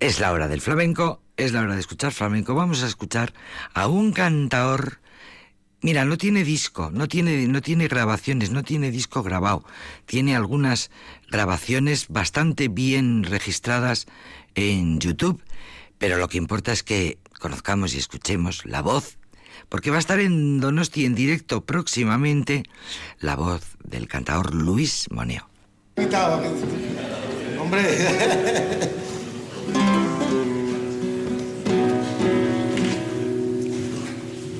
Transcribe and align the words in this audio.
Es 0.00 0.20
la 0.20 0.32
hora 0.32 0.48
del 0.48 0.60
flamenco, 0.60 1.20
es 1.36 1.52
la 1.52 1.60
hora 1.60 1.74
de 1.74 1.80
escuchar 1.80 2.12
flamenco. 2.12 2.54
Vamos 2.54 2.82
a 2.82 2.86
escuchar 2.86 3.32
a 3.74 3.86
un 3.86 4.12
cantador. 4.12 5.00
Mira, 5.80 6.04
no 6.04 6.18
tiene 6.18 6.42
disco, 6.42 6.90
no 6.92 7.06
tiene, 7.06 7.46
no 7.46 7.62
tiene 7.62 7.86
grabaciones, 7.86 8.50
no 8.50 8.64
tiene 8.64 8.90
disco 8.90 9.22
grabado. 9.22 9.64
Tiene 10.06 10.34
algunas 10.34 10.90
grabaciones 11.30 12.06
bastante 12.08 12.68
bien 12.68 13.22
registradas 13.22 14.06
en 14.54 14.98
YouTube, 14.98 15.42
pero 15.98 16.18
lo 16.18 16.28
que 16.28 16.38
importa 16.38 16.72
es 16.72 16.82
que 16.82 17.18
conozcamos 17.38 17.94
y 17.94 17.98
escuchemos 17.98 18.66
la 18.66 18.82
voz, 18.82 19.18
porque 19.68 19.90
va 19.90 19.96
a 19.96 20.00
estar 20.00 20.18
en 20.18 20.58
Donosti 20.58 21.04
en 21.04 21.14
directo 21.14 21.64
próximamente 21.64 22.64
la 23.20 23.36
voz 23.36 23.76
del 23.84 24.08
cantador 24.08 24.54
Luis 24.54 25.06
Moneo. 25.10 25.48
Hombre. 27.60 29.17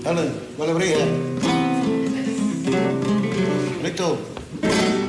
Dale, 0.09 0.33
dale, 0.57 0.73
brilla. 0.73 1.05
Listo. 3.83 5.08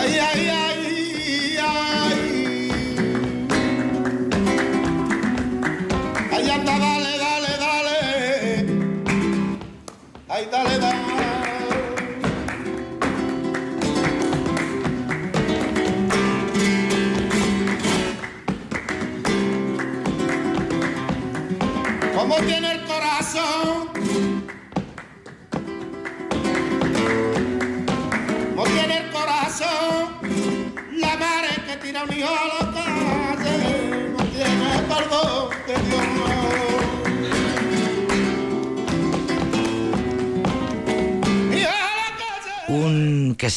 Ay, 0.00 0.18
ay, 0.18 0.48
ay, 0.48 0.59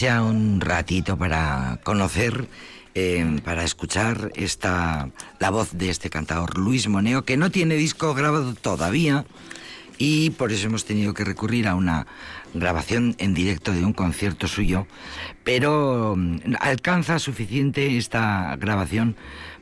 un 0.04 0.60
ratito 0.60 1.18
para 1.18 1.80
conocer, 1.84 2.50
eh, 2.94 3.40
para 3.46 3.64
escuchar 3.64 4.32
esta 4.36 5.10
la 5.40 5.50
voz 5.50 5.72
de 5.72 5.90
este 5.90 6.10
cantador 6.10 6.58
Luis 6.58 6.90
Moneo, 6.90 7.24
que 7.24 7.38
no 7.38 7.52
tiene 7.52 7.76
disco 7.76 8.14
grabado 8.14 8.54
todavía 8.54 9.24
y 9.98 10.32
por 10.32 10.52
eso 10.52 10.68
hemos 10.68 10.84
tenido 10.84 11.14
que 11.14 11.24
recurrir 11.24 11.70
a 11.70 11.76
una 11.76 12.06
grabación 12.54 13.16
en 13.18 13.34
directo 13.34 13.72
de 13.72 13.86
un 13.86 13.94
concierto 13.94 14.50
suyo, 14.50 14.88
pero 15.46 16.16
mm, 16.18 16.56
alcanza 16.60 17.18
suficiente 17.18 17.98
esta 17.98 18.58
grabación 18.58 19.16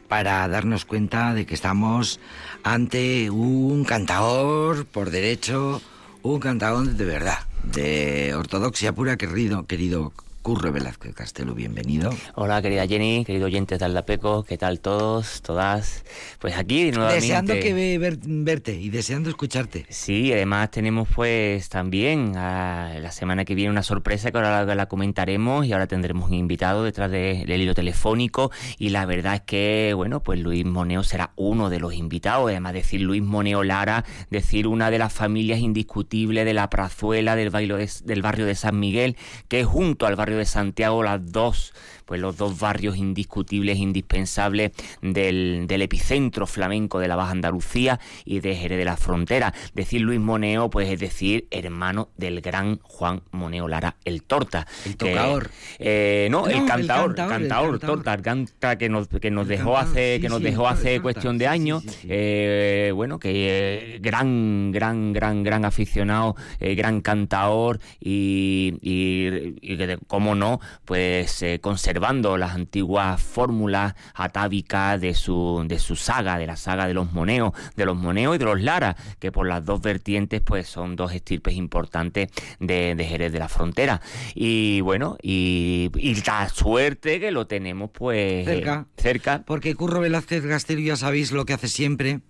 para 0.08 0.48
darnos 0.48 0.86
cuenta 0.86 1.36
de 1.36 1.46
que 1.46 1.54
estamos 1.54 2.20
ante 2.64 3.30
un 3.30 3.86
cantador 3.86 4.88
por 4.88 5.12
derecho, 5.12 5.84
un 6.24 6.40
cantador 6.40 6.88
de 6.88 7.06
verdad, 7.06 7.40
de 7.64 8.34
ortodoxia 8.34 8.94
pura, 8.94 9.18
querido, 9.18 9.68
querido 9.68 10.12
Curro 10.42 10.72
Velázquez 10.72 11.14
Castelo, 11.14 11.54
bienvenido. 11.54 12.10
Hola, 12.34 12.64
querida 12.64 12.88
Jenny, 12.88 13.24
querido 13.26 13.46
oyente 13.46 13.78
de 13.78 13.86
Aldapeco, 13.86 14.44
¿qué 14.44 14.58
tal 14.58 14.80
todos, 14.80 15.44
todas? 15.44 16.04
Pues 16.40 16.58
aquí 16.58 16.90
nuevamente... 16.90 17.22
Deseando 17.22 17.54
que 17.54 17.74
ve- 17.76 18.00
ver- 18.00 18.18
verte 18.26 18.74
y 18.74 18.90
deseando 18.90 19.30
escucharte. 19.30 19.86
Sí, 19.90 20.34
además 20.34 20.72
tenemos 20.72 21.08
pues 21.14 21.70
también 21.70 22.36
a 22.38 22.98
la 23.00 23.12
semana 23.12 23.46
que 23.46 23.54
viene 23.54 23.70
una 23.70 23.84
sorpresa 23.84 24.32
que 24.32 24.38
ahora 24.40 24.66
la, 24.66 24.74
la 24.74 24.88
comentaremos 24.88 25.68
y 25.68 25.74
ahora 25.74 25.86
tendremos 25.86 26.28
un 26.32 26.34
invitado 26.34 26.84
detrás 26.84 27.12
de- 27.12 27.44
del 27.46 27.62
hilo 27.62 27.76
telefónico 27.76 28.50
y 28.80 28.90
la 28.90 29.06
verdad 29.06 29.36
es 29.36 29.42
que, 29.42 29.94
bueno, 29.96 30.24
pues 30.24 30.40
Luis 30.40 30.66
Moneo 30.66 31.04
será 31.04 31.34
uno 31.36 31.70
de 31.70 31.80
los 31.80 31.94
invitados, 31.94 32.50
además 32.50 32.74
decir 32.74 33.02
Luis 33.02 33.22
Moneo 33.22 33.64
Lara, 33.64 34.06
decir 34.32 34.66
una 34.66 34.90
de 34.90 34.98
las 34.98 35.14
familias 35.14 35.60
indiscutibles 35.60 36.46
de 36.46 36.56
la 36.56 36.68
Prazuela 36.72 37.36
del, 37.36 37.52
bailo 37.52 37.78
de- 37.78 37.92
del 38.06 38.24
barrio 38.24 38.48
de 38.48 38.56
San 38.56 38.80
Miguel, 38.80 39.16
que 39.48 39.64
junto 39.66 40.08
al 40.08 40.16
barrio 40.16 40.31
de 40.38 40.46
Santiago 40.46 41.04
las 41.04 41.32
dos 41.32 41.74
pues 42.12 42.20
los 42.20 42.36
dos 42.36 42.60
barrios 42.60 42.98
indiscutibles, 42.98 43.78
indispensables 43.78 44.72
del, 45.02 45.64
del 45.66 45.82
epicentro 45.82 46.46
flamenco 46.46 47.00
de 47.00 47.08
la 47.08 47.16
Baja 47.16 47.32
Andalucía 47.32 48.02
y 48.26 48.42
de 48.42 48.54
Jerez 48.54 48.78
de 48.78 48.84
la 48.84 48.98
Frontera. 48.98 49.54
Decir 49.74 50.02
Luis 50.02 50.20
Moneo, 50.20 50.70
pues 50.70 50.90
es 50.90 51.00
decir, 51.00 51.48
hermano 51.52 52.10
del 52.18 52.42
gran 52.42 52.80
Juan 52.82 53.22
Moneo 53.32 53.70
Lara, 53.70 53.96
el 54.04 54.24
Torta. 54.24 54.68
El 54.86 54.98
que- 54.98 55.12
tocador. 55.12 55.52
eh, 55.80 56.28
no, 56.30 56.42
No, 56.42 56.48
el 56.48 56.58
el 56.58 56.66
cantador, 56.66 57.16
cantador, 57.16 57.32
el 57.34 57.40
cantador, 57.48 57.70
cantador. 57.80 57.96
Torta, 57.96 58.14
el 58.14 58.22
canta 58.22 58.78
que 58.78 58.90
nos, 58.90 59.08
que 59.08 59.32
nos 59.32 59.48
dejó 59.48 59.72
cantador, 59.76 59.90
hace, 59.92 60.16
sí, 60.18 60.22
que 60.22 60.28
nos 60.28 60.40
sí, 60.40 60.44
dejó 60.44 60.68
hace 60.68 61.00
cuestión 61.00 61.38
de 61.38 61.48
años. 61.48 61.82
sí. 61.88 62.08
Eh, 62.10 62.92
bueno, 62.94 63.20
que 63.20 63.32
eh, 63.96 64.00
gran, 64.02 64.74
gran, 64.74 65.14
gran, 65.14 65.44
gran 65.44 65.64
aficionado, 65.64 66.36
gran 66.60 67.00
cantador 67.00 67.80
y, 68.02 68.74
y, 68.82 69.56
y 69.62 69.78
que, 69.78 69.98
cómo 70.08 70.36
no, 70.36 70.60
pues 70.84 71.42
eh, 71.44 71.60
conservando 72.02 72.36
las 72.36 72.56
antiguas 72.56 73.22
fórmulas 73.22 73.94
atávicas 74.16 75.00
de 75.00 75.14
su, 75.14 75.64
de 75.68 75.78
su 75.78 75.96
saga, 75.96 76.40
de 76.40 76.48
la 76.48 76.56
saga 76.56 76.88
de 76.88 76.96
los 76.96 77.14
moneos, 77.14 77.52
de 77.76 77.86
los 77.86 77.96
moneos 77.96 78.36
y 78.36 78.40
de 78.40 78.46
los 78.46 78.60
Lara, 78.60 78.96
que 79.20 79.32
por 79.32 79.48
las 79.48 79.64
dos 79.64 79.82
vertientes 79.82 80.42
pues 80.42 80.68
son 80.68 80.96
dos 80.96 81.14
estirpes 81.14 81.54
importantes 81.54 82.30
de, 82.60 82.96
de 82.96 83.06
Jerez 83.06 83.32
de 83.32 83.38
la 83.38 83.48
Frontera. 83.48 84.02
Y 84.34 84.82
bueno, 84.82 85.16
y, 85.22 85.92
y 85.96 86.16
la 86.26 86.50
suerte 86.50 87.20
que 87.20 87.30
lo 87.30 87.46
tenemos 87.46 87.92
pues 87.92 88.46
Cerca. 88.46 88.88
cerca. 88.98 89.44
Porque 89.46 89.76
Curro 89.76 90.00
Velázquez 90.00 90.44
Castelo 90.44 90.82
ya 90.82 90.96
sabéis 90.96 91.32
lo 91.32 91.46
que 91.46 91.54
hace 91.54 91.68
siempre, 91.68 92.22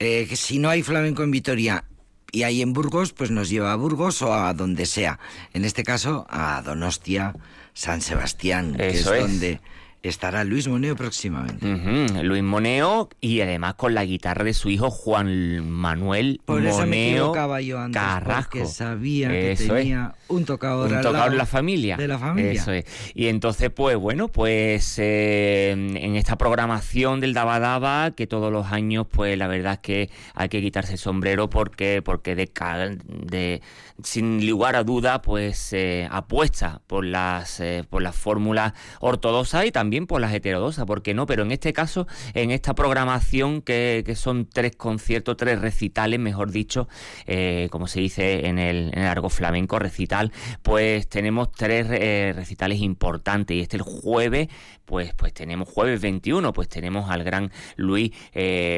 eh, 0.00 0.26
que 0.28 0.36
si 0.36 0.58
no 0.58 0.68
hay 0.68 0.82
flamenco 0.82 1.22
en 1.22 1.30
Vitoria 1.30 1.84
y 2.30 2.42
hay 2.42 2.60
en 2.60 2.74
Burgos, 2.74 3.14
pues 3.14 3.30
nos 3.30 3.48
lleva 3.48 3.72
a 3.72 3.76
Burgos 3.76 4.20
o 4.20 4.34
a 4.34 4.52
donde 4.52 4.84
sea. 4.84 5.18
En 5.54 5.64
este 5.64 5.82
caso, 5.82 6.26
a 6.28 6.60
Donostia, 6.60 7.32
San 7.78 8.00
Sebastián, 8.00 8.74
que 8.76 8.88
es, 8.88 9.04
donde 9.04 9.60
estará 10.02 10.42
Luis 10.44 10.66
Moneo 10.68 10.96
próximamente. 10.96 12.22
Luis 12.24 12.42
Moneo 12.42 13.08
y 13.20 13.40
además 13.40 13.74
con 13.74 13.94
la 13.94 14.04
guitarra 14.04 14.42
de 14.44 14.54
su 14.54 14.68
hijo 14.70 14.90
Juan 14.90 15.68
Manuel 15.68 16.40
Por 16.44 16.64
eso 16.64 16.86
me 16.86 17.10
Moneo 17.20 17.60
yo 17.60 17.78
antes, 17.78 18.00
Carrasco. 18.00 18.58
porque 18.58 18.66
sabía 18.66 19.28
que 19.28 19.52
es. 19.52 19.66
tenía 19.66 20.14
un 20.28 20.44
tocador 20.44 20.88
un 20.88 20.94
al 20.96 21.02
tocador 21.02 21.18
lado 21.18 21.30
de 21.32 21.36
la 21.36 21.46
familia. 21.46 21.96
De 21.96 22.08
la 22.08 22.18
familia. 22.18 22.52
Eso 22.52 22.72
es. 22.72 22.84
Y 23.14 23.26
entonces, 23.26 23.70
pues 23.70 23.96
bueno, 23.96 24.28
pues 24.28 24.98
eh, 24.98 25.70
en 25.72 26.16
esta 26.16 26.36
programación 26.36 27.20
del 27.20 27.32
Daba 27.34 27.58
Daba, 27.60 28.12
que 28.12 28.26
todos 28.26 28.52
los 28.52 28.66
años, 28.72 29.06
pues 29.10 29.36
la 29.38 29.46
verdad 29.48 29.74
es 29.74 29.78
que 29.80 30.10
hay 30.34 30.48
que 30.48 30.60
quitarse 30.62 30.92
el 30.92 30.98
sombrero 30.98 31.48
porque, 31.50 32.02
porque 32.04 32.34
de, 32.36 32.46
ca- 32.48 32.88
de 33.08 33.62
sin 34.02 34.46
lugar 34.46 34.76
a 34.76 34.84
duda, 34.84 35.22
pues 35.22 35.72
eh, 35.72 36.08
apuesta 36.10 36.82
por 36.86 37.04
las 37.04 37.58
eh, 37.58 37.84
por 37.88 38.00
las 38.00 38.14
fórmulas 38.14 38.72
ortodoxas 39.00 39.66
y 39.66 39.72
también 39.72 40.06
por 40.06 40.20
las 40.20 40.32
heterodoxas, 40.32 40.84
¿por 40.84 41.02
qué 41.02 41.14
no? 41.14 41.26
Pero 41.26 41.42
en 41.42 41.50
este 41.50 41.72
caso, 41.72 42.06
en 42.34 42.50
esta 42.50 42.74
programación 42.74 43.60
que, 43.60 44.04
que 44.06 44.14
son 44.14 44.46
tres 44.46 44.76
conciertos, 44.76 45.36
tres 45.36 45.60
recitales, 45.60 46.20
mejor 46.20 46.52
dicho, 46.52 46.88
eh, 47.26 47.68
como 47.72 47.88
se 47.88 48.00
dice 48.00 48.46
en 48.46 48.58
el, 48.58 48.90
en 48.94 49.02
el 49.02 49.30
flamenco, 49.30 49.78
recital, 49.78 50.32
pues 50.62 51.08
tenemos 51.08 51.50
tres 51.50 51.88
recitales 52.34 52.80
importantes 52.80 53.56
y 53.56 53.60
este 53.60 53.76
el 53.76 53.82
jueves, 53.82 54.48
pues, 54.84 55.12
pues 55.14 55.34
tenemos 55.34 55.68
jueves 55.68 56.00
21, 56.00 56.52
pues 56.52 56.68
tenemos 56.68 57.10
al 57.10 57.24
gran 57.24 57.52
Luis 57.76 58.12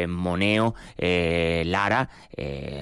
Moneo 0.09 0.75
Lara, 0.99 2.09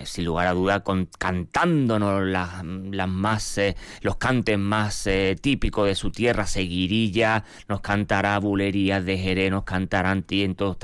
sin 0.04 0.24
lugar 0.24 0.46
a 0.46 0.52
duda, 0.52 0.80
con, 0.84 1.08
cantándonos 1.18 2.27
las, 2.28 2.64
las 2.64 3.08
más, 3.08 3.58
eh, 3.58 3.76
los 4.02 4.16
cantes 4.16 4.58
más 4.58 5.06
eh, 5.06 5.36
típicos 5.40 5.86
de 5.86 5.94
su 5.94 6.10
tierra, 6.10 6.46
Seguirilla, 6.46 7.44
nos 7.68 7.80
canta 7.80 8.08
cantará 8.08 8.38
bulerías 8.38 9.04
de 9.04 9.18
Jerez, 9.18 9.50
nos 9.50 9.64
cantarán 9.64 10.22
tientos, 10.22 10.78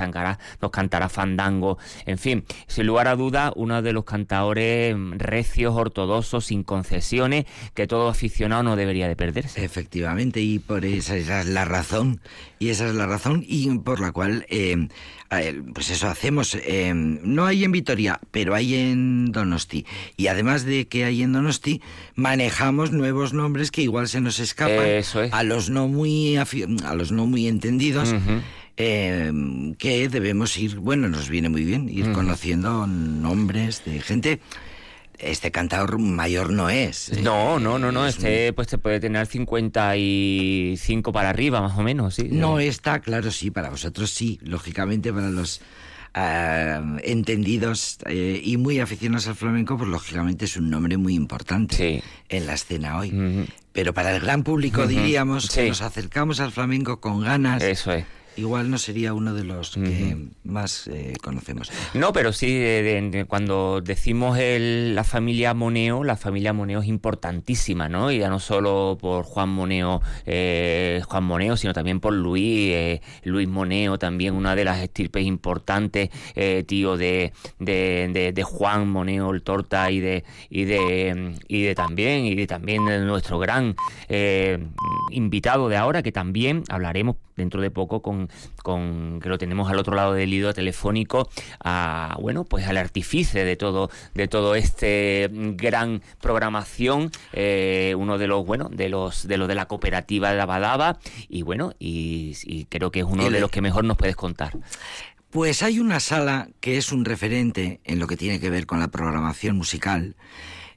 nos 0.60 0.70
cantará 0.70 1.08
fandango, 1.08 1.78
en 2.04 2.18
fin, 2.18 2.44
sin 2.66 2.86
lugar 2.86 3.08
a 3.08 3.16
duda, 3.16 3.50
uno 3.56 3.80
de 3.80 3.94
los 3.94 4.04
cantadores 4.04 4.94
recios, 5.16 5.74
ortodoxos, 5.74 6.44
sin 6.44 6.64
concesiones, 6.64 7.46
que 7.72 7.86
todo 7.86 8.08
aficionado 8.08 8.62
no 8.62 8.76
debería 8.76 9.08
de 9.08 9.16
perderse. 9.16 9.64
Efectivamente, 9.64 10.40
y 10.40 10.58
por 10.58 10.84
esa, 10.84 11.16
es 11.16 11.46
la 11.46 11.64
razón, 11.64 12.20
y 12.58 12.68
esa 12.68 12.88
es 12.88 12.94
la 12.94 13.06
razón 13.06 13.42
y 13.46 13.78
por 13.78 14.00
la 14.00 14.12
cual, 14.12 14.44
eh, 14.50 14.88
pues 15.72 15.90
eso 15.90 16.08
hacemos. 16.08 16.54
Eh, 16.54 16.92
no 16.94 17.46
hay 17.46 17.64
en 17.64 17.72
Vitoria, 17.72 18.20
pero 18.30 18.54
hay 18.54 18.74
en 18.74 19.32
Donosti. 19.32 19.86
Y 20.16 20.28
además 20.28 20.64
de 20.64 20.86
que 20.86 21.04
hay 21.04 21.22
en 21.22 21.32
Donosti, 21.32 21.80
manejamos 22.14 22.92
nuevos 22.92 23.32
nombres 23.32 23.70
que 23.70 23.82
igual 23.82 24.08
se 24.08 24.20
nos 24.20 24.38
escapan 24.38 25.02
a 25.32 25.42
los 25.42 25.70
no 25.70 25.88
muy 25.88 26.36
a 26.36 26.94
los 26.94 27.12
no 27.12 27.26
muy 27.26 27.48
entendidos. 27.48 28.14
Eh, 28.76 29.32
que 29.78 30.08
debemos 30.08 30.56
ir, 30.58 30.76
bueno, 30.76 31.08
nos 31.08 31.28
viene 31.28 31.48
muy 31.48 31.64
bien 31.64 31.88
ir 31.88 32.10
conociendo 32.10 32.88
nombres 32.88 33.84
de 33.84 34.00
gente 34.00 34.40
este 35.18 35.50
cantador 35.50 35.98
mayor 35.98 36.50
no 36.50 36.70
es. 36.70 37.12
No, 37.22 37.58
no, 37.58 37.78
no, 37.78 37.92
no. 37.92 38.06
Este 38.06 38.52
pues 38.52 38.68
te 38.68 38.78
puede 38.78 39.00
tener 39.00 39.26
55 39.26 41.12
para 41.12 41.30
arriba, 41.30 41.60
más 41.60 41.78
o 41.78 41.82
menos, 41.82 42.14
sí. 42.14 42.28
No 42.30 42.58
está, 42.58 43.00
claro, 43.00 43.30
sí, 43.30 43.50
para 43.50 43.70
vosotros 43.70 44.10
sí. 44.10 44.38
Lógicamente, 44.42 45.12
para 45.12 45.30
los 45.30 45.60
eh, 46.14 46.80
entendidos 47.04 47.98
eh, 48.06 48.40
y 48.42 48.56
muy 48.56 48.80
aficionados 48.80 49.28
al 49.28 49.36
flamenco, 49.36 49.76
pues 49.76 49.88
lógicamente 49.88 50.44
es 50.44 50.56
un 50.56 50.70
nombre 50.70 50.96
muy 50.96 51.14
importante 51.14 52.02
en 52.28 52.46
la 52.46 52.54
escena 52.54 52.98
hoy. 52.98 53.48
Pero 53.72 53.92
para 53.92 54.14
el 54.14 54.20
gran 54.20 54.42
público 54.42 54.86
diríamos 54.86 55.50
que 55.50 55.68
nos 55.68 55.82
acercamos 55.82 56.40
al 56.40 56.52
flamenco 56.52 57.00
con 57.00 57.22
ganas. 57.22 57.62
Eso 57.62 57.92
es 57.92 58.04
igual 58.36 58.70
no 58.70 58.78
sería 58.78 59.14
uno 59.14 59.34
de 59.34 59.44
los 59.44 59.70
que 59.70 60.16
más 60.44 60.88
eh, 60.88 61.14
conocemos. 61.22 61.70
No, 61.94 62.12
pero 62.12 62.32
sí, 62.32 62.62
cuando 63.28 63.80
decimos 63.80 64.38
el, 64.38 64.94
la 64.94 65.04
familia 65.04 65.54
Moneo, 65.54 66.04
la 66.04 66.16
familia 66.16 66.52
Moneo 66.52 66.80
es 66.80 66.88
importantísima, 66.88 67.88
¿no? 67.88 68.10
Y 68.10 68.18
ya 68.18 68.28
no 68.28 68.40
solo 68.40 68.98
por 69.00 69.24
Juan 69.24 69.48
Moneo, 69.48 70.02
eh, 70.26 71.02
Juan 71.06 71.24
Moneo, 71.24 71.56
sino 71.56 71.72
también 71.72 72.00
por 72.00 72.12
Luis, 72.12 72.72
eh, 72.72 73.02
Luis 73.24 73.48
Moneo, 73.48 73.98
también 73.98 74.34
una 74.34 74.54
de 74.54 74.64
las 74.64 74.80
estirpes 74.80 75.24
importantes, 75.24 76.10
tío 76.66 76.96
de, 76.96 77.32
de, 77.58 78.32
de, 78.34 78.42
Juan 78.42 78.88
Moneo, 78.88 79.30
el 79.30 79.42
Torta, 79.42 79.90
y 79.90 80.00
de, 80.00 80.24
y 80.50 80.64
de, 80.64 81.34
y 81.48 81.62
de 81.62 81.74
también, 81.74 82.24
y 82.24 82.34
de 82.34 82.46
también 82.46 82.84
de 82.86 83.00
nuestro 83.00 83.38
gran 83.38 83.74
invitado 85.10 85.68
de 85.68 85.76
ahora, 85.76 86.02
que 86.02 86.12
también 86.12 86.64
hablaremos 86.68 87.16
dentro 87.36 87.60
de 87.60 87.70
poco 87.70 88.02
con, 88.02 88.28
con, 88.62 89.20
que 89.20 89.28
lo 89.28 89.38
tenemos 89.38 89.70
al 89.70 89.78
otro 89.78 89.94
lado 89.94 90.14
del 90.14 90.32
hilo 90.32 90.54
telefónico 90.54 91.28
a 91.62 92.16
bueno 92.20 92.44
pues 92.44 92.66
al 92.66 92.76
artífice 92.76 93.44
de 93.44 93.56
todo 93.56 93.90
de 94.14 94.28
todo 94.28 94.54
este 94.54 95.30
gran 95.32 96.02
programación 96.20 97.10
eh, 97.32 97.94
uno 97.96 98.18
de 98.18 98.26
los 98.26 98.46
bueno 98.46 98.68
de 98.70 98.88
los 98.88 99.26
de 99.26 99.36
los 99.36 99.48
de 99.48 99.54
la 99.54 99.66
cooperativa 99.66 100.32
de 100.32 100.40
Abadaba. 100.40 100.98
Y 101.28 101.42
bueno 101.42 101.72
y, 101.78 102.66
creo 102.68 102.90
que 102.90 103.00
es 103.00 103.06
uno 103.06 103.30
de 103.30 103.40
los 103.40 103.50
que 103.50 103.60
mejor 103.60 103.84
nos 103.84 103.96
puedes 103.96 104.16
contar. 104.16 104.52
Pues 105.30 105.62
hay 105.62 105.80
una 105.80 105.98
sala 105.98 106.48
que 106.60 106.76
es 106.76 106.92
un 106.92 107.04
referente 107.04 107.80
en 107.84 107.98
lo 107.98 108.06
que 108.06 108.16
tiene 108.16 108.38
que 108.38 108.50
ver 108.50 108.66
con 108.66 108.78
la 108.78 108.88
programación 108.88 109.56
musical 109.56 110.14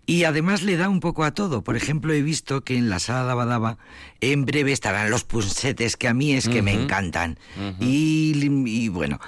y 0.07 0.23
además 0.23 0.63
le 0.63 0.77
da 0.77 0.87
un 0.87 1.01
poco 1.01 1.25
a 1.25 1.31
todo. 1.31 1.63
Por 1.63 1.75
ejemplo, 1.75 2.13
he 2.13 2.21
visto 2.21 2.63
que 2.63 2.77
en 2.77 2.89
la 2.89 2.97
sala 2.97 3.25
de 3.25 3.31
Abadaba 3.33 3.77
en 4.21 4.45
breve 4.45 4.71
estarán 4.71 5.11
los 5.11 5.25
punsetes 5.25 5.97
que 5.97 6.07
a 6.07 6.13
mí 6.13 6.33
es 6.33 6.47
que 6.47 6.61
me 6.61 6.73
encantan. 6.73 7.37
y, 7.81 8.87
bueno, 8.87 9.19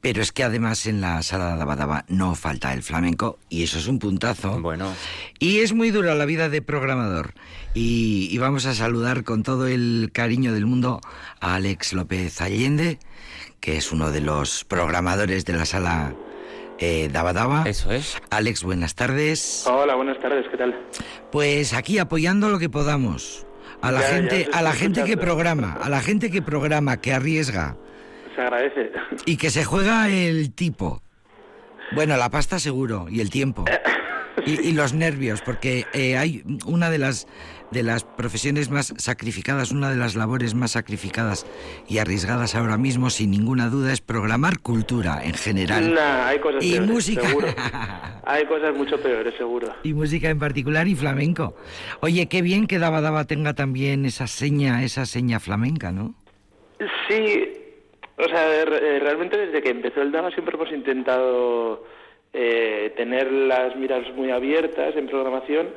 pero 0.00 0.22
es 0.22 0.30
que 0.30 0.44
además 0.44 0.86
en 0.86 1.00
la 1.00 1.20
sala 1.24 1.56
de 1.56 1.62
Abadaba 1.62 2.04
no 2.06 2.36
falta 2.36 2.72
el 2.72 2.84
flamenco 2.84 3.40
y 3.50 3.64
eso 3.64 3.76
es 3.78 3.88
un 3.88 3.98
puntazo. 3.98 4.60
Bueno. 4.60 4.94
Y 5.40 5.58
es 5.58 5.72
muy 5.72 5.90
dura 5.90 6.14
la 6.14 6.26
vida 6.26 6.48
de 6.48 6.62
programador. 6.62 7.34
Y, 7.74 8.28
y 8.30 8.38
vamos 8.38 8.66
a 8.66 8.74
saludar 8.74 9.24
con 9.24 9.42
todo 9.42 9.66
el 9.66 10.10
cariño 10.12 10.52
del 10.52 10.64
mundo 10.64 11.00
a 11.40 11.56
Alex 11.56 11.92
López 11.92 12.40
Allende, 12.40 13.00
que 13.58 13.76
es 13.78 13.90
uno 13.90 14.12
de 14.12 14.20
los 14.20 14.64
programadores 14.64 15.44
de 15.44 15.54
la 15.54 15.66
sala 15.66 16.14
eh, 16.84 17.08
Daba 17.10 17.32
Daba. 17.32 17.64
Eso 17.66 17.90
es. 17.92 18.20
Alex, 18.30 18.62
buenas 18.62 18.94
tardes. 18.94 19.66
Hola, 19.66 19.94
buenas 19.94 20.18
tardes, 20.20 20.44
¿qué 20.50 20.56
tal? 20.56 20.78
Pues 21.32 21.72
aquí 21.72 21.98
apoyando 21.98 22.50
lo 22.50 22.58
que 22.58 22.68
podamos. 22.68 23.46
A 23.80 23.90
la 23.90 24.00
gente, 24.00 24.48
a 24.52 24.62
la 24.62 24.72
gente 24.72 25.04
que 25.04 25.16
programa, 25.16 25.78
a 25.80 25.88
la 25.88 26.00
gente 26.00 26.30
que 26.30 26.42
programa, 26.42 27.00
que 27.00 27.12
arriesga. 27.12 27.76
Se 28.34 28.40
agradece. 28.40 28.92
Y 29.26 29.36
que 29.36 29.50
se 29.50 29.64
juega 29.64 30.08
el 30.08 30.54
tipo. 30.54 31.02
Bueno, 31.92 32.16
la 32.16 32.30
pasta 32.30 32.58
seguro, 32.58 33.06
y 33.10 33.20
el 33.20 33.30
tiempo. 33.30 33.64
y, 34.46 34.72
los 34.72 34.94
nervios, 34.94 35.42
porque 35.42 35.86
eh, 35.92 36.16
hay 36.16 36.42
una 36.66 36.90
de 36.90 36.98
las 36.98 37.26
de 37.70 37.82
las 37.82 38.04
profesiones 38.04 38.70
más 38.70 38.94
sacrificadas, 38.98 39.72
una 39.72 39.90
de 39.90 39.96
las 39.96 40.14
labores 40.14 40.54
más 40.54 40.72
sacrificadas 40.72 41.46
y 41.88 41.98
arriesgadas 41.98 42.54
ahora 42.54 42.78
mismo, 42.78 43.10
sin 43.10 43.30
ninguna 43.30 43.68
duda, 43.68 43.92
es 43.92 44.00
programar 44.00 44.60
cultura 44.60 45.24
en 45.24 45.34
general. 45.34 45.96
hay 45.98 46.38
cosas 46.38 46.64
y 46.64 46.80
música. 46.80 47.22
hay 48.24 48.44
cosas 48.46 48.76
mucho 48.76 49.00
peores, 49.00 49.34
seguro. 49.36 49.74
Y 49.82 49.92
música 49.94 50.30
en 50.30 50.38
particular 50.38 50.86
y 50.86 50.94
flamenco. 50.94 51.54
Oye, 52.00 52.28
qué 52.28 52.42
bien 52.42 52.66
que 52.66 52.78
Daba 52.78 53.00
Daba 53.00 53.24
tenga 53.24 53.54
también 53.54 54.04
esa 54.04 54.26
seña, 54.26 54.84
esa 54.84 55.06
seña 55.06 55.40
flamenca, 55.40 55.90
¿no? 55.90 56.14
Sí, 57.08 57.52
o 58.16 58.28
sea, 58.28 58.62
eh, 58.62 58.98
realmente 59.00 59.36
desde 59.36 59.62
que 59.62 59.70
empezó 59.70 60.02
el 60.02 60.12
Daba 60.12 60.30
siempre 60.30 60.54
hemos 60.54 60.70
intentado 60.72 61.84
eh, 62.32 62.92
tener 62.96 63.32
las 63.32 63.76
miras 63.76 64.12
muy 64.14 64.30
abiertas 64.30 64.96
en 64.96 65.06
programación 65.06 65.68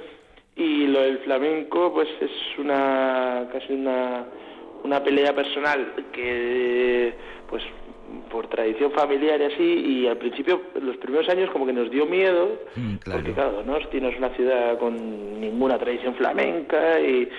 y 0.58 0.88
lo 0.88 1.02
del 1.02 1.20
flamenco 1.20 1.94
pues 1.94 2.10
es 2.20 2.32
una 2.58 3.48
casi 3.52 3.74
una, 3.74 4.26
una 4.84 5.04
pelea 5.04 5.34
personal 5.34 5.94
que 6.12 7.14
pues 7.50 7.64
por 8.32 8.48
tradición 8.48 8.92
familiar 8.92 9.40
y 9.40 9.44
así 9.44 9.64
y 9.64 10.08
al 10.08 10.18
principio 10.18 10.62
los 10.82 10.98
primeros 10.98 11.30
años 11.30 11.50
como 11.52 11.66
que 11.66 11.74
nos 11.74 11.92
dio 11.92 12.06
miedo 12.06 12.60
mm, 12.76 12.96
porque 13.06 13.34
claro 13.34 13.64
no 13.64 13.78
no 13.78 14.10
es 14.10 14.18
una 14.18 14.30
ciudad 14.30 14.80
con 14.80 15.40
ninguna 15.40 15.78
tradición 15.78 16.16
flamenca 16.16 17.00
y, 17.00 17.30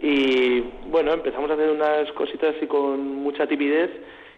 y 0.00 0.60
bueno 0.86 1.12
empezamos 1.12 1.50
a 1.50 1.54
hacer 1.54 1.70
unas 1.70 2.10
cositas 2.12 2.54
así 2.56 2.66
con 2.66 3.16
mucha 3.16 3.46
timidez 3.46 3.90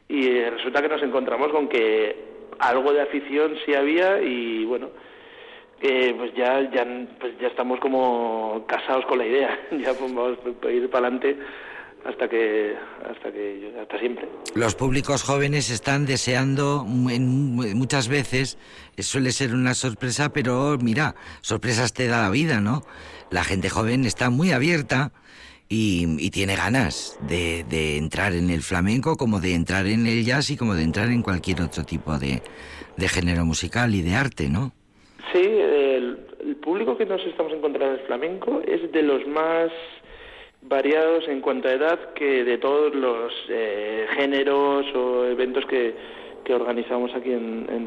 y 0.08 0.40
resulta 0.44 0.82
que 0.82 0.88
nos 0.88 1.02
encontramos 1.02 1.48
con 1.48 1.68
que 1.68 2.16
algo 2.58 2.92
de 2.92 3.02
afición 3.02 3.56
sí 3.64 3.74
había 3.74 4.20
y 4.20 4.64
bueno 4.64 4.88
pues 5.80 6.34
ya, 6.34 6.60
ya, 6.70 6.86
pues 7.20 7.38
ya 7.40 7.48
estamos 7.48 7.78
como 7.80 8.64
casados 8.66 9.04
con 9.06 9.18
la 9.18 9.26
idea, 9.26 9.58
ya 9.72 9.94
pues 9.94 10.14
vamos 10.14 10.38
a 10.62 10.70
ir 10.70 10.90
para 10.90 11.08
adelante 11.08 11.36
hasta 12.04 12.28
que 12.28 12.76
hasta 13.10 13.32
que 13.32 13.74
hasta 13.80 13.98
siempre. 13.98 14.28
Los 14.54 14.74
públicos 14.74 15.22
jóvenes 15.22 15.70
están 15.70 16.06
deseando 16.06 16.84
muchas 16.84 18.08
veces 18.08 18.58
suele 18.98 19.32
ser 19.32 19.54
una 19.54 19.74
sorpresa, 19.74 20.32
pero 20.32 20.76
mira, 20.80 21.14
sorpresas 21.40 21.92
te 21.92 22.06
da 22.06 22.22
la 22.22 22.30
vida, 22.30 22.60
¿no? 22.60 22.82
La 23.30 23.44
gente 23.44 23.70
joven 23.70 24.04
está 24.04 24.30
muy 24.30 24.52
abierta 24.52 25.12
y, 25.68 26.30
tiene 26.30 26.56
ganas 26.56 27.18
de, 27.26 27.64
de, 27.64 27.96
entrar 27.96 28.32
en 28.34 28.50
el 28.50 28.62
flamenco, 28.62 29.16
como 29.16 29.40
de 29.40 29.54
entrar 29.54 29.86
en 29.86 30.06
el 30.06 30.24
jazz 30.24 30.50
y 30.50 30.56
como 30.56 30.74
de 30.74 30.82
entrar 30.82 31.08
en 31.08 31.22
cualquier 31.22 31.62
otro 31.62 31.84
tipo 31.84 32.18
de, 32.18 32.42
de 32.96 33.08
género 33.08 33.44
musical 33.44 33.94
y 33.94 34.02
de 34.02 34.14
arte, 34.14 34.48
¿no? 34.48 34.72
Sí, 35.32 35.40
el, 35.40 36.18
público 36.62 36.96
que 36.96 37.06
nos 37.06 37.24
estamos 37.24 37.52
encontrando 37.52 37.94
en 37.94 38.00
el 38.00 38.06
flamenco 38.06 38.60
es 38.66 38.90
de 38.92 39.02
los 39.02 39.26
más 39.26 39.70
variados 40.62 41.26
en 41.28 41.40
cuanto 41.40 41.68
a 41.68 41.72
edad 41.72 42.12
que 42.14 42.44
de 42.44 42.58
todos 42.58 42.94
los 42.94 43.32
eh, 43.48 44.06
géneros 44.16 44.86
o 44.94 45.24
eventos 45.24 45.64
que, 45.66 45.94
que 46.44 46.54
organizamos 46.54 47.14
aquí 47.14 47.32
en, 47.32 47.66
en 47.70 47.84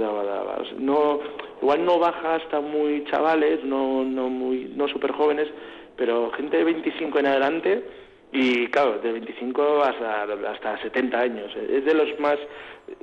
No, 0.80 1.20
igual 1.62 1.86
no 1.86 2.00
baja 2.00 2.36
hasta 2.36 2.60
muy 2.60 3.04
chavales, 3.06 3.64
no, 3.64 4.04
no 4.04 4.30
muy, 4.30 4.72
no 4.76 4.88
súper 4.88 5.12
jóvenes, 5.12 5.48
pero 5.96 6.32
gente 6.32 6.58
de 6.58 6.64
25 6.64 7.20
en 7.20 7.26
adelante 7.28 7.84
y 8.32 8.68
claro, 8.68 9.00
de 9.00 9.12
25 9.12 9.84
hasta, 9.84 10.24
hasta 10.52 10.82
70 10.82 11.20
años. 11.20 11.52
Es 11.56 11.86
de 11.86 11.94
los 11.94 12.20
más, 12.20 12.38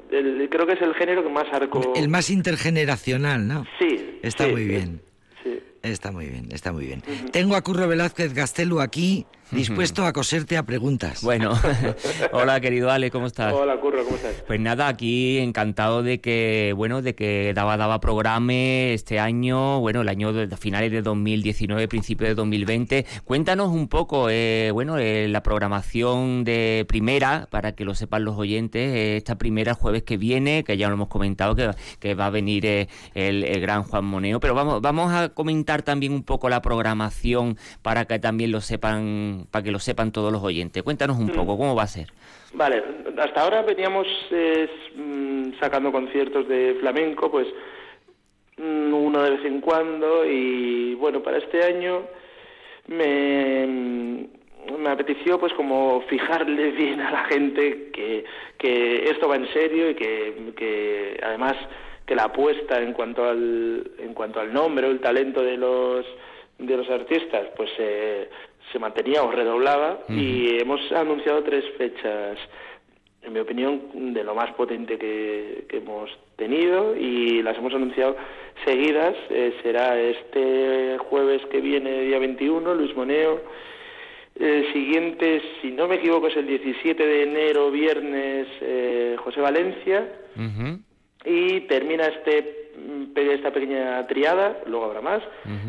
creo 0.08 0.66
que 0.66 0.72
es 0.74 0.82
el 0.82 0.94
género 0.94 1.22
que 1.22 1.30
más 1.30 1.46
arco... 1.52 1.92
El 1.96 2.08
más 2.08 2.30
intergeneracional, 2.30 3.46
¿no? 3.46 3.64
Sí. 3.78 4.18
Está 4.22 4.46
muy 4.48 4.64
bien. 4.64 5.00
Está 5.84 6.12
muy 6.12 6.26
bien, 6.28 6.48
está 6.50 6.72
muy 6.72 6.86
bien. 6.86 7.02
Tengo 7.30 7.56
a 7.56 7.60
Curro 7.60 7.86
Velázquez 7.86 8.32
Gastelu 8.32 8.80
aquí, 8.80 9.26
dispuesto 9.50 10.06
a 10.06 10.12
coserte 10.12 10.56
a 10.56 10.62
preguntas. 10.64 11.22
Bueno, 11.22 11.52
hola 12.32 12.60
querido 12.60 12.90
Ale, 12.90 13.10
¿cómo 13.10 13.26
estás? 13.26 13.52
Hola 13.52 13.78
Curro, 13.78 14.02
¿cómo 14.04 14.16
estás? 14.16 14.42
Pues 14.46 14.58
nada, 14.60 14.88
aquí 14.88 15.38
encantado 15.38 16.02
de 16.02 16.20
que, 16.20 16.72
bueno, 16.74 17.02
de 17.02 17.14
que 17.14 17.52
Daba 17.54 17.76
Daba 17.76 18.00
programe 18.00 18.94
este 18.94 19.18
año, 19.18 19.80
bueno, 19.80 20.00
el 20.00 20.08
año 20.08 20.32
de 20.32 20.56
finales 20.56 20.90
de 20.90 21.02
2019, 21.02 21.86
principio 21.88 22.26
de 22.26 22.34
2020. 22.34 23.04
Cuéntanos 23.24 23.68
un 23.68 23.88
poco, 23.88 24.28
eh, 24.30 24.70
bueno, 24.72 24.96
eh, 24.98 25.28
la 25.28 25.42
programación 25.42 26.44
de 26.44 26.84
primera, 26.88 27.46
para 27.50 27.72
que 27.72 27.84
lo 27.84 27.94
sepan 27.94 28.24
los 28.24 28.36
oyentes, 28.36 28.94
eh, 28.94 29.16
esta 29.18 29.36
primera 29.36 29.74
jueves 29.74 30.02
que 30.02 30.16
viene, 30.16 30.64
que 30.64 30.76
ya 30.76 30.88
lo 30.88 30.94
hemos 30.94 31.08
comentado, 31.08 31.54
que, 31.54 31.70
que 31.98 32.14
va 32.14 32.26
a 32.26 32.30
venir 32.30 32.66
el, 32.66 32.88
el, 33.14 33.60
gran 33.60 33.82
Juan 33.82 34.04
Moneo, 34.04 34.40
pero 34.40 34.54
vamos, 34.54 34.80
vamos 34.80 35.12
a 35.12 35.28
comentar 35.28 35.73
también 35.82 36.12
un 36.12 36.24
poco 36.24 36.48
la 36.48 36.62
programación 36.62 37.56
para 37.82 38.04
que 38.04 38.18
también 38.18 38.52
lo 38.52 38.60
sepan, 38.60 39.46
para 39.50 39.62
que 39.62 39.70
lo 39.70 39.78
sepan 39.78 40.12
todos 40.12 40.32
los 40.32 40.42
oyentes. 40.42 40.82
Cuéntanos 40.82 41.18
un 41.18 41.28
poco, 41.28 41.56
¿cómo 41.56 41.74
va 41.74 41.82
a 41.82 41.88
ser? 41.88 42.08
Vale, 42.54 42.82
hasta 43.18 43.40
ahora 43.40 43.62
veníamos 43.62 44.06
eh, 44.30 44.68
sacando 45.60 45.90
conciertos 45.90 46.48
de 46.48 46.76
flamenco, 46.80 47.30
pues 47.30 47.48
uno 48.58 49.22
de 49.22 49.30
vez 49.30 49.44
en 49.44 49.60
cuando 49.60 50.24
y 50.24 50.94
bueno, 50.94 51.22
para 51.22 51.38
este 51.38 51.64
año 51.64 52.02
me, 52.86 54.28
me 54.78 54.90
apeteció 54.90 55.38
pues 55.38 55.52
como 55.54 56.02
fijarle 56.02 56.70
bien 56.72 57.00
a 57.00 57.10
la 57.10 57.24
gente 57.24 57.90
que, 57.92 58.24
que 58.58 59.10
esto 59.10 59.28
va 59.28 59.36
en 59.36 59.52
serio 59.52 59.90
y 59.90 59.94
que, 59.94 60.52
que 60.56 61.20
además 61.22 61.56
que 62.06 62.14
la 62.14 62.24
apuesta 62.24 62.80
en 62.80 62.92
cuanto 62.92 63.24
al 63.24 63.90
en 63.98 64.14
cuanto 64.14 64.40
al 64.40 64.52
nombre 64.52 64.86
o 64.86 64.90
el 64.90 65.00
talento 65.00 65.42
de 65.42 65.56
los 65.56 66.04
de 66.58 66.76
los 66.76 66.88
artistas 66.88 67.48
pues 67.56 67.70
eh, 67.78 68.28
se 68.72 68.78
mantenía 68.78 69.22
o 69.22 69.30
redoblaba. 69.30 70.00
Y 70.08 70.58
hemos 70.60 70.80
anunciado 70.92 71.42
tres 71.42 71.64
fechas 71.76 72.38
en 73.22 73.32
mi 73.32 73.40
opinión 73.40 74.12
de 74.12 74.22
lo 74.22 74.34
más 74.34 74.52
potente 74.52 74.98
que, 74.98 75.64
que 75.68 75.78
hemos 75.78 76.10
tenido 76.36 76.94
y 76.96 77.42
las 77.42 77.56
hemos 77.56 77.74
anunciado 77.74 78.16
seguidas. 78.64 79.14
Eh, 79.30 79.54
será 79.62 79.98
este 79.98 80.98
jueves 80.98 81.42
que 81.46 81.60
viene 81.60 82.02
día 82.02 82.18
21 82.18 82.74
Luis 82.74 82.94
Moneo. 82.94 83.40
El 84.38 84.72
siguiente, 84.72 85.40
si 85.62 85.70
no 85.70 85.86
me 85.86 85.96
equivoco, 85.96 86.26
es 86.26 86.36
el 86.36 86.46
17 86.46 87.06
de 87.06 87.22
enero, 87.22 87.70
viernes, 87.70 88.48
eh, 88.60 89.16
José 89.18 89.40
Valencia. 89.40 90.08
Y 91.24 91.60
termina 91.62 92.06
este 92.06 92.64
esta 93.16 93.52
pequeña 93.52 94.06
triada, 94.06 94.58
luego 94.66 94.86
habrá 94.86 95.00
más, 95.00 95.22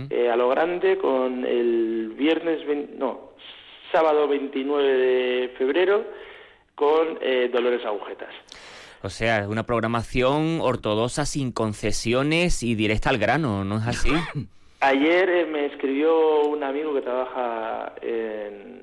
eh, 0.09 0.29
a 0.29 0.35
lo 0.35 0.49
grande 0.49 0.97
con 0.97 1.45
el 1.45 2.13
viernes, 2.17 2.61
no, 2.97 3.31
sábado 3.91 4.27
29 4.27 4.97
de 4.97 5.49
febrero 5.57 6.03
con 6.73 7.19
eh, 7.21 7.49
Dolores 7.51 7.85
Agujetas. 7.85 8.33
O 9.03 9.09
sea, 9.09 9.47
una 9.47 9.63
programación 9.63 10.59
ortodoxa 10.61 11.25
sin 11.25 11.51
concesiones 11.51 12.63
y 12.63 12.75
directa 12.75 13.09
al 13.09 13.19
grano, 13.19 13.63
¿no 13.63 13.77
es 13.77 13.87
así? 13.87 14.09
Ayer 14.79 15.29
eh, 15.29 15.45
me 15.45 15.67
escribió 15.67 16.45
un 16.45 16.63
amigo 16.63 16.93
que 16.93 17.01
trabaja 17.01 17.93
en, 18.01 18.74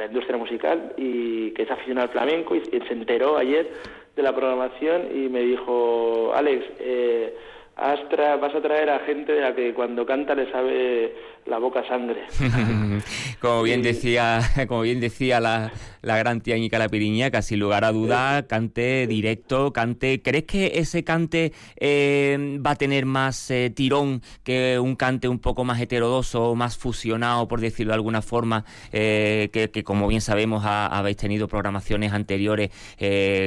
la 0.00 0.06
industria 0.06 0.36
musical 0.36 0.94
y 0.96 1.50
que 1.52 1.62
es 1.62 1.70
aficionado 1.70 2.08
al 2.08 2.12
flamenco 2.12 2.56
y, 2.56 2.60
se 2.60 2.92
enteró 2.92 3.36
ayer 3.36 3.70
de 4.16 4.22
la 4.22 4.34
programación 4.34 5.08
y 5.14 5.28
me 5.28 5.40
dijo, 5.40 6.32
Alex, 6.34 6.64
eh, 6.80 7.36
vas 7.80 8.54
a 8.54 8.60
traer 8.60 8.90
a 8.90 8.98
gente 9.00 9.32
de 9.32 9.40
la 9.40 9.54
que 9.54 9.72
cuando 9.72 10.04
canta 10.04 10.34
le 10.34 10.50
sabe 10.50 11.14
la 11.46 11.58
boca 11.58 11.86
sangre. 11.88 12.26
como 13.40 13.62
bien 13.62 13.82
decía, 13.82 14.40
como 14.68 14.82
bien 14.82 15.00
decía 15.00 15.40
la, 15.40 15.72
la 16.02 16.18
gran 16.18 16.40
tía 16.40 16.56
la 16.56 16.78
Lapiriña, 16.78 17.30
sin 17.42 17.58
lugar 17.58 17.84
a 17.84 17.92
duda, 17.92 18.46
cante 18.46 19.06
directo, 19.06 19.72
cante. 19.72 20.22
¿Crees 20.22 20.44
que 20.44 20.72
ese 20.74 21.04
cante 21.04 21.52
eh, 21.76 22.58
va 22.64 22.72
a 22.72 22.76
tener 22.76 23.06
más 23.06 23.50
eh, 23.50 23.70
tirón 23.74 24.22
que 24.42 24.78
un 24.78 24.96
cante 24.96 25.28
un 25.28 25.38
poco 25.38 25.64
más 25.64 25.80
heterodoso, 25.80 26.54
más 26.54 26.76
fusionado, 26.76 27.48
por 27.48 27.60
decirlo 27.60 27.92
de 27.92 27.96
alguna 27.96 28.22
forma, 28.22 28.64
eh, 28.92 29.48
que, 29.52 29.84
como 29.84 30.06
bien 30.08 30.20
sabemos 30.20 30.64
habéis 30.64 31.16
tenido 31.16 31.48
programaciones 31.48 32.12
anteriores 32.12 32.70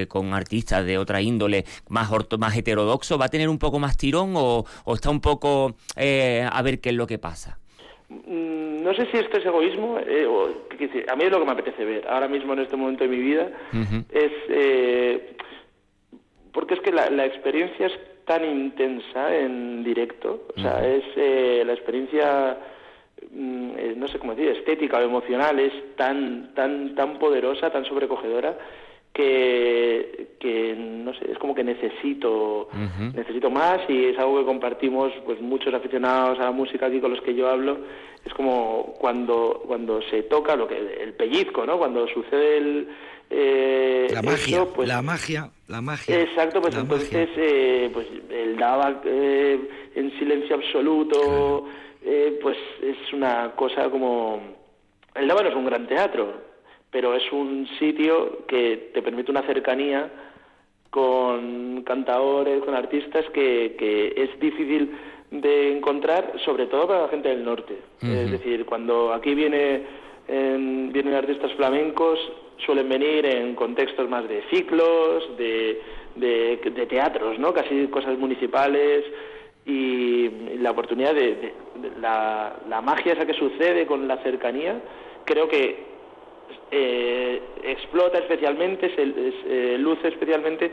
con 0.07 0.33
artistas 0.33 0.85
de 0.85 0.97
otra 0.97 1.21
índole, 1.21 1.65
más, 1.89 2.11
orto, 2.11 2.37
más 2.37 2.55
heterodoxo? 2.57 3.17
¿Va 3.17 3.25
a 3.25 3.29
tener 3.29 3.49
un 3.49 3.59
poco 3.59 3.79
más 3.79 3.97
tirón 3.97 4.22
o, 4.35 4.65
o 4.85 4.93
está 4.93 5.09
un 5.09 5.21
poco 5.21 5.75
a 5.95 6.61
ver 6.61 6.79
qué 6.79 6.89
es 6.89 6.95
lo 6.95 7.07
que 7.07 7.17
pasa? 7.17 7.59
Mm, 8.09 8.83
no 8.83 8.93
sé 8.93 9.07
si 9.11 9.17
esto 9.17 9.37
es 9.37 9.45
egoísmo, 9.45 9.97
eh, 9.99 10.25
o, 10.25 10.47
a 10.47 11.15
mí 11.15 11.23
es 11.23 11.31
lo 11.31 11.39
que 11.39 11.45
me 11.45 11.51
apetece 11.51 11.85
ver 11.85 12.07
ahora 12.07 12.27
mismo 12.27 12.53
en 12.53 12.59
este 12.59 12.75
momento 12.75 13.03
de 13.03 13.09
mi 13.09 13.17
vida, 13.17 13.49
es 14.11 14.31
eh, 14.49 15.35
porque 16.51 16.75
es 16.75 16.81
que 16.81 16.91
la, 16.91 17.25
experiencia 17.25 17.87
es 17.87 17.93
tan 18.25 18.45
intensa 18.45 19.35
en 19.35 19.83
directo, 19.83 20.47
o 20.55 20.61
sea, 20.61 20.85
es 20.85 21.03
eh, 21.15 21.63
la 21.65 21.73
experiencia, 21.73 22.57
mm, 23.31 23.97
no 23.97 24.07
sé 24.07 24.19
cómo 24.19 24.35
decir, 24.35 24.55
estética 24.55 24.97
o 24.97 25.01
emocional 25.01 25.59
es 25.59 25.95
tan, 25.95 26.53
tan, 26.53 26.93
tan 26.95 27.17
poderosa, 27.17 27.71
tan 27.71 27.85
sobrecogedora, 27.85 28.57
que, 29.13 30.35
que 30.39 30.75
no 30.75 31.13
sé, 31.13 31.31
es 31.31 31.37
como 31.37 31.53
que 31.53 31.63
necesito, 31.63 32.67
necesito 33.13 33.49
más 33.49 33.79
y 33.87 34.05
es 34.05 34.17
algo 34.17 34.39
que 34.39 34.45
compartimos 34.45 35.13
pues 35.25 35.39
muchos 35.39 35.73
aficionados 35.73 36.39
a 36.39 36.45
la 36.45 36.51
música 36.51 36.87
aquí 36.87 36.99
con 36.99 37.11
los 37.11 37.21
que 37.21 37.35
yo 37.35 37.49
hablo. 37.49 37.77
Es 38.25 38.33
como 38.33 38.95
cuando, 38.99 39.63
cuando 39.67 40.01
se 40.03 40.23
toca 40.23 40.55
lo 40.55 40.67
que 40.67 40.77
el 40.77 41.13
pellizco, 41.13 41.65
¿no? 41.65 41.77
Cuando 41.77 42.07
sucede 42.07 42.57
el 42.57 42.87
eh, 43.29 44.07
la 44.11 44.21
magia, 44.21 44.65
pues, 44.65 44.87
la 44.87 45.01
magia, 45.01 45.49
la 45.67 45.81
magia. 45.81 46.21
Exacto, 46.21 46.61
pues 46.61 46.75
entonces 46.75 47.29
eh, 47.35 47.89
pues 47.91 48.07
el 48.29 48.57
daba 48.57 49.01
eh, 49.05 49.59
en 49.95 50.11
silencio 50.19 50.55
absoluto, 50.55 51.65
eh, 52.03 52.37
pues 52.41 52.57
es 52.81 53.13
una 53.13 53.51
cosa 53.55 53.89
como 53.89 54.39
el 55.15 55.27
daba 55.27 55.41
no 55.41 55.49
es 55.49 55.55
un 55.55 55.65
gran 55.65 55.87
teatro, 55.87 56.33
pero 56.93 57.15
es 57.15 57.29
un 57.31 57.67
sitio 57.79 58.45
que 58.47 58.91
te 58.93 59.01
permite 59.01 59.31
una 59.31 59.41
cercanía 59.41 60.09
con 60.91 61.81
cantadores, 61.81 62.63
con 62.63 62.75
artistas 62.75 63.25
que, 63.33 63.75
que 63.79 64.13
es 64.15 64.39
difícil 64.39 64.91
de 65.31 65.75
encontrar, 65.75 66.33
sobre 66.45 66.67
todo 66.67 66.87
para 66.87 67.01
la 67.01 67.07
gente 67.07 67.29
del 67.29 67.43
norte. 67.43 67.75
Es 67.99 68.29
decir, 68.29 68.65
cuando 68.67 69.11
aquí 69.11 69.33
viene, 69.33 69.81
vienen 70.27 71.13
artistas 71.15 71.51
flamencos, 71.53 72.19
suelen 72.63 72.87
venir 72.87 73.25
en 73.25 73.55
contextos 73.55 74.07
más 74.07 74.29
de 74.29 74.43
ciclos, 74.51 75.35
de, 75.35 75.81
de, 76.15 76.85
teatros, 76.87 77.39
¿no? 77.39 77.51
Casi 77.51 77.87
cosas 77.87 78.19
municipales 78.19 79.03
y 79.65 80.29
la 80.59 80.69
oportunidad 80.69 81.15
de, 81.15 81.53
la, 81.99 82.57
la 82.69 82.81
magia 82.81 83.13
esa 83.13 83.25
que 83.25 83.33
sucede 83.33 83.87
con 83.87 84.07
la 84.07 84.17
cercanía, 84.17 84.79
creo 85.25 85.47
que 85.47 85.92
eh, 86.75 87.41
explota 87.63 88.17
especialmente, 88.17 88.93
se, 88.95 89.03
eh, 89.05 89.77
luce 89.77 90.07
especialmente 90.07 90.71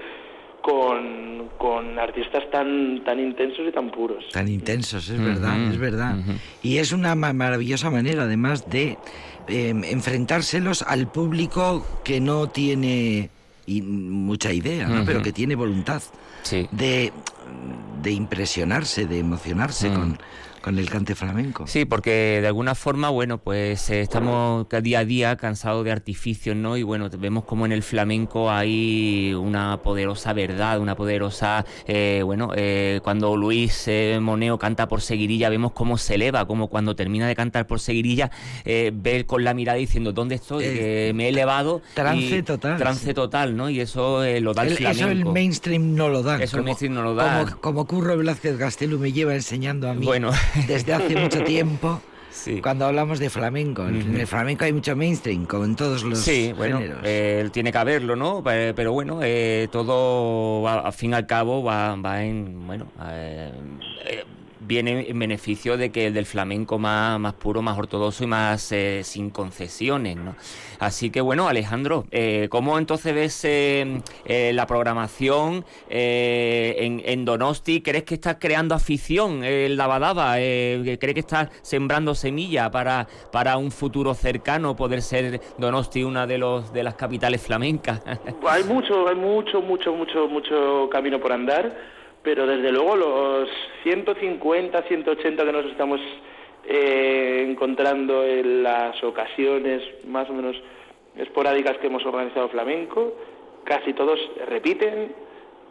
con, 0.62 1.50
con, 1.58 1.98
artistas 1.98 2.50
tan, 2.50 3.04
tan 3.04 3.20
intensos 3.20 3.66
y 3.68 3.72
tan 3.72 3.90
puros. 3.90 4.24
Tan 4.32 4.48
intensos, 4.48 5.08
es 5.10 5.22
verdad, 5.22 5.70
es 5.70 5.78
verdad. 5.78 6.16
Y 6.62 6.78
es 6.78 6.92
una 6.92 7.14
maravillosa 7.14 7.90
manera, 7.90 8.22
además, 8.22 8.68
de 8.70 8.96
em, 9.48 9.84
enfrentárselos 9.84 10.82
al 10.82 11.10
público 11.10 11.84
que 12.02 12.20
no 12.20 12.48
tiene 12.48 13.30
mucha 13.82 14.52
idea, 14.52 14.88
pero 15.06 15.22
que 15.22 15.32
tiene 15.32 15.54
voluntad 15.54 16.02
de, 16.72 17.12
de 18.02 18.12
impresionarse, 18.12 19.06
de 19.06 19.18
emocionarse 19.18 19.90
con 19.92 20.18
con 20.60 20.78
el 20.78 20.88
cante 20.90 21.14
flamenco. 21.14 21.66
Sí, 21.66 21.84
porque 21.84 22.38
de 22.40 22.46
alguna 22.46 22.74
forma, 22.74 23.08
bueno, 23.08 23.38
pues 23.38 23.88
eh, 23.90 24.00
estamos 24.00 24.66
día 24.82 25.00
a 25.00 25.04
día 25.04 25.36
cansados 25.36 25.84
de 25.84 25.92
artificios, 25.92 26.56
¿no? 26.56 26.76
Y 26.76 26.82
bueno, 26.82 27.08
vemos 27.18 27.44
como 27.44 27.66
en 27.66 27.72
el 27.72 27.82
flamenco 27.82 28.50
hay 28.50 29.34
una 29.34 29.78
poderosa 29.82 30.32
verdad, 30.32 30.80
una 30.80 30.96
poderosa, 30.96 31.64
eh, 31.86 32.22
bueno, 32.24 32.50
eh, 32.54 33.00
cuando 33.02 33.36
Luis 33.36 33.88
Moneo 34.20 34.58
canta 34.58 34.88
por 34.88 35.00
seguirilla, 35.00 35.48
vemos 35.48 35.72
cómo 35.72 35.98
se 35.98 36.14
eleva, 36.14 36.46
como 36.46 36.68
cuando 36.68 36.94
termina 36.94 37.26
de 37.26 37.34
cantar 37.34 37.66
por 37.66 37.80
seguirilla, 37.80 38.30
ve 38.64 39.24
con 39.26 39.44
la 39.44 39.54
mirada 39.54 39.78
diciendo, 39.78 40.12
¿dónde 40.12 40.36
estoy? 40.36 40.64
me 41.14 41.24
he 41.24 41.28
elevado. 41.28 41.82
Trance 41.94 42.42
total. 42.42 42.76
Trance 42.76 43.14
total, 43.14 43.56
¿no? 43.56 43.70
Y 43.70 43.80
eso 43.80 44.22
lo 44.40 44.54
da 44.54 44.62
el, 44.62 44.76
flamenco. 44.76 45.04
Eso 45.04 45.10
el 45.10 45.24
mainstream 45.24 45.94
no 45.94 46.08
lo 46.08 46.22
da. 46.22 46.42
Eso 46.42 46.58
el 46.58 46.64
mainstream 46.64 46.94
no 46.94 47.02
lo 47.02 47.14
da. 47.14 47.39
Como, 47.44 47.60
como 47.60 47.86
Curro 47.86 48.16
Velázquez 48.16 48.58
Gastelu 48.58 48.98
me 48.98 49.12
lleva 49.12 49.34
enseñando 49.34 49.88
a 49.88 49.94
mí. 49.94 50.06
Bueno, 50.06 50.30
desde 50.66 50.94
hace 50.94 51.16
mucho 51.16 51.42
tiempo. 51.44 52.00
Cuando 52.62 52.86
hablamos 52.86 53.18
de 53.18 53.28
flamenco, 53.28 53.86
en 53.86 54.16
el 54.18 54.26
flamenco 54.26 54.64
hay 54.64 54.72
mucho 54.72 54.94
mainstream, 54.94 55.46
como 55.46 55.64
en 55.64 55.74
todos 55.74 56.04
los 56.04 56.20
sí, 56.20 56.54
bueno, 56.56 56.80
eh, 57.02 57.48
tiene 57.52 57.72
que 57.72 57.78
haberlo, 57.78 58.14
¿no? 58.14 58.42
Pero 58.44 58.92
bueno, 58.92 59.18
eh, 59.22 59.68
todo, 59.70 60.66
al 60.66 60.92
fin 60.92 61.10
y 61.10 61.14
al 61.14 61.26
cabo, 61.26 61.62
va, 61.62 61.96
va 61.96 62.22
en, 62.22 62.66
bueno, 62.66 62.86
eh, 63.04 63.52
viene 64.70 65.06
en 65.08 65.18
beneficio 65.18 65.76
de 65.76 65.90
que 65.90 66.06
el 66.06 66.14
del 66.14 66.26
flamenco 66.26 66.78
más, 66.78 67.18
más 67.18 67.34
puro, 67.34 67.60
más 67.60 67.76
ortodoxo 67.76 68.22
y 68.22 68.28
más 68.28 68.70
eh, 68.70 69.00
sin 69.02 69.30
concesiones, 69.30 70.16
¿no? 70.16 70.36
Así 70.78 71.10
que 71.10 71.20
bueno, 71.20 71.48
Alejandro, 71.48 72.04
eh, 72.12 72.46
¿cómo 72.50 72.78
entonces 72.78 73.12
ves 73.12 73.44
eh, 73.44 74.52
la 74.54 74.66
programación 74.68 75.64
en, 75.88 77.02
en, 77.04 77.24
Donosti? 77.24 77.82
¿Crees 77.82 78.04
que 78.04 78.14
estás 78.14 78.36
creando 78.38 78.76
afición 78.76 79.42
en 79.42 79.76
la 79.76 79.88
Badaba? 79.88 80.36
¿Crees 80.36 81.14
que 81.14 81.20
estás 81.20 81.48
sembrando 81.62 82.14
semilla 82.14 82.70
para, 82.70 83.08
para 83.32 83.56
un 83.56 83.72
futuro 83.72 84.14
cercano 84.14 84.76
poder 84.76 85.02
ser 85.02 85.40
Donosti 85.58 86.04
una 86.04 86.28
de 86.28 86.38
los 86.38 86.72
de 86.72 86.84
las 86.84 86.94
capitales 86.94 87.42
flamencas? 87.42 88.02
hay 88.48 88.62
mucho, 88.62 89.08
hay 89.08 89.16
mucho, 89.16 89.60
mucho, 89.60 89.92
mucho, 89.92 90.28
mucho 90.28 90.88
camino 90.92 91.18
por 91.18 91.32
andar 91.32 91.99
pero 92.22 92.46
desde 92.46 92.72
luego 92.72 92.96
los 92.96 93.48
150, 93.82 94.82
180 94.82 95.44
que 95.44 95.52
nos 95.52 95.66
estamos 95.66 96.00
eh, 96.66 97.46
encontrando 97.48 98.24
en 98.24 98.62
las 98.62 99.02
ocasiones 99.02 99.82
más 100.06 100.28
o 100.28 100.34
menos 100.34 100.56
esporádicas 101.16 101.78
que 101.78 101.86
hemos 101.86 102.04
organizado 102.04 102.48
flamenco, 102.48 103.14
casi 103.64 103.92
todos 103.94 104.18
repiten 104.46 105.12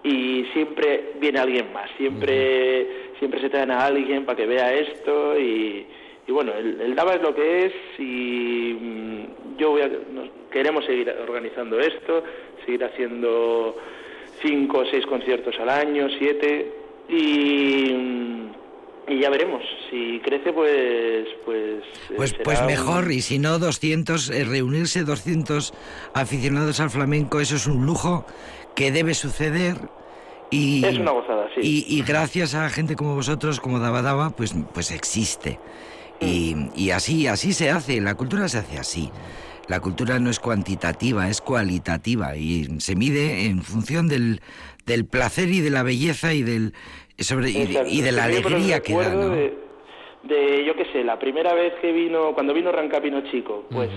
y 0.03 0.45
siempre 0.53 1.13
viene 1.19 1.39
alguien 1.39 1.71
más, 1.73 1.89
siempre, 1.97 3.11
siempre 3.19 3.41
se 3.41 3.49
traen 3.49 3.71
a 3.71 3.85
alguien 3.85 4.25
para 4.25 4.37
que 4.37 4.45
vea 4.45 4.73
esto 4.73 5.37
y, 5.37 5.85
bueno, 6.27 6.53
el, 6.53 6.79
el, 6.81 6.95
DABA 6.95 7.15
es 7.15 7.21
lo 7.21 7.35
que 7.35 7.65
es 7.65 7.73
y 7.97 8.77
mm, 8.79 9.57
yo 9.57 9.71
voy 9.71 9.81
a, 9.81 9.89
queremos 10.51 10.85
seguir 10.85 11.13
organizando 11.27 11.79
esto, 11.79 12.23
seguir 12.65 12.83
haciendo 12.83 13.75
cinco 14.41 14.79
o 14.79 14.85
seis 14.85 15.05
conciertos 15.05 15.55
al 15.59 15.69
año, 15.69 16.07
siete, 16.17 16.71
y, 17.09 17.91
y 19.07 19.19
ya 19.19 19.29
veremos. 19.29 19.63
Si 19.89 20.19
crece, 20.23 20.53
pues... 20.53 21.27
Pues, 21.45 21.83
pues, 22.15 22.33
pues 22.43 22.63
mejor, 22.65 23.11
y 23.11 23.21
si 23.21 23.39
no, 23.39 23.59
200, 23.59 24.29
eh, 24.29 24.43
reunirse 24.43 25.03
200 25.03 25.73
aficionados 26.13 26.79
al 26.79 26.89
flamenco, 26.89 27.39
eso 27.39 27.55
es 27.55 27.67
un 27.67 27.85
lujo 27.85 28.25
que 28.75 28.91
debe 28.91 29.13
suceder. 29.13 29.75
Y, 30.51 30.83
es 30.85 30.97
una 30.97 31.11
gozada, 31.11 31.47
sí. 31.55 31.85
Y, 31.87 32.01
gracias 32.03 32.55
a 32.55 32.69
gente 32.69 32.95
como 32.95 33.15
vosotros, 33.15 33.59
como 33.59 33.79
Daba 33.79 34.01
Daba, 34.01 34.31
pues, 34.31 34.55
pues 34.73 34.91
existe. 34.91 35.59
Y, 36.19 36.55
mm. 36.55 36.71
y 36.75 36.91
así, 36.91 37.27
así 37.27 37.53
se 37.53 37.69
hace, 37.69 38.01
la 38.01 38.15
cultura 38.15 38.47
se 38.47 38.59
hace 38.59 38.77
así. 38.77 39.11
La 39.69 39.79
cultura 39.79 40.19
no 40.19 40.29
es 40.29 40.39
cuantitativa, 40.39 41.29
es 41.29 41.41
cualitativa 41.41 42.35
y 42.35 42.65
se 42.79 42.95
mide 42.95 43.45
en 43.45 43.61
función 43.61 44.07
del, 44.07 44.41
del 44.85 45.05
placer 45.05 45.49
y 45.49 45.61
de 45.61 45.69
la 45.69 45.83
belleza 45.83 46.33
y 46.33 46.41
del 46.41 46.73
sobre 47.19 47.51
y, 47.51 48.01
de 48.01 48.11
la 48.11 48.23
alegría 48.23 48.79
que 48.79 48.93
da, 48.93 49.13
¿no? 49.13 49.29
de, 49.29 50.63
yo 50.65 50.75
qué 50.75 50.85
sé, 50.91 51.03
la 51.03 51.19
primera 51.19 51.53
vez 51.53 51.73
que 51.81 51.91
vino, 51.91 52.33
cuando 52.33 52.53
vino 52.53 52.71
Rancapino 52.71 53.21
Chico, 53.29 53.65
pues 53.69 53.89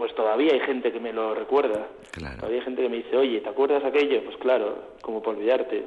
pues 0.00 0.14
todavía 0.14 0.54
hay 0.54 0.60
gente 0.60 0.90
que 0.92 0.98
me 0.98 1.12
lo 1.12 1.34
recuerda. 1.34 1.86
Todavía 2.14 2.60
hay 2.60 2.64
gente 2.64 2.80
que 2.80 2.88
me 2.88 2.96
dice, 2.96 3.18
oye, 3.18 3.42
¿te 3.42 3.50
acuerdas 3.50 3.84
aquello? 3.84 4.24
Pues 4.24 4.38
claro, 4.38 4.94
como 5.02 5.20
por 5.20 5.36
olvidarte. 5.36 5.84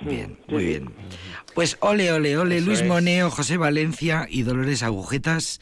Bien, 0.00 0.38
muy 0.48 0.64
bien. 0.64 0.86
Pues 1.54 1.76
ole, 1.80 2.10
ole, 2.12 2.38
ole, 2.38 2.62
Luis 2.62 2.82
Moneo, 2.82 3.28
José 3.28 3.58
Valencia 3.58 4.26
y 4.26 4.42
Dolores 4.42 4.82
Agujetas 4.82 5.60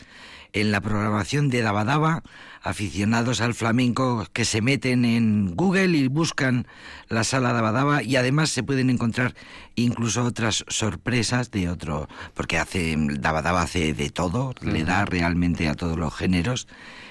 en 0.52 0.72
la 0.72 0.80
programación 0.80 1.48
de 1.48 1.62
Dabadaba, 1.62 2.22
aficionados 2.62 3.40
al 3.40 3.54
flamenco 3.54 4.26
que 4.32 4.44
se 4.44 4.60
meten 4.60 5.04
en 5.04 5.54
Google 5.54 5.96
y 5.96 6.08
buscan 6.08 6.66
la 7.08 7.24
sala 7.24 7.52
Dabadaba 7.52 8.02
y 8.02 8.16
además 8.16 8.50
se 8.50 8.62
pueden 8.62 8.90
encontrar 8.90 9.34
incluso 9.74 10.24
otras 10.24 10.64
sorpresas 10.68 11.50
de 11.50 11.68
otro, 11.68 12.08
porque 12.34 12.58
hace 12.58 12.96
Dabadaba 12.98 13.62
hace 13.62 13.94
de 13.94 14.10
todo, 14.10 14.54
le 14.60 14.84
da 14.84 15.04
realmente 15.04 15.68
a 15.68 15.74
todos 15.74 15.96
los 15.96 16.14
géneros 16.14 16.68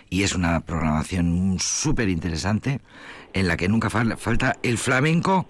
y 0.10 0.24
es 0.24 0.36
una 0.36 0.60
programación 0.62 1.58
súper 1.60 2.10
interesante 2.10 2.80
en 3.34 3.48
la 3.48 3.58
que 3.58 3.68
nunca 3.68 3.90
falta 3.90 4.58
el 4.64 4.78
flamenco 4.78 5.48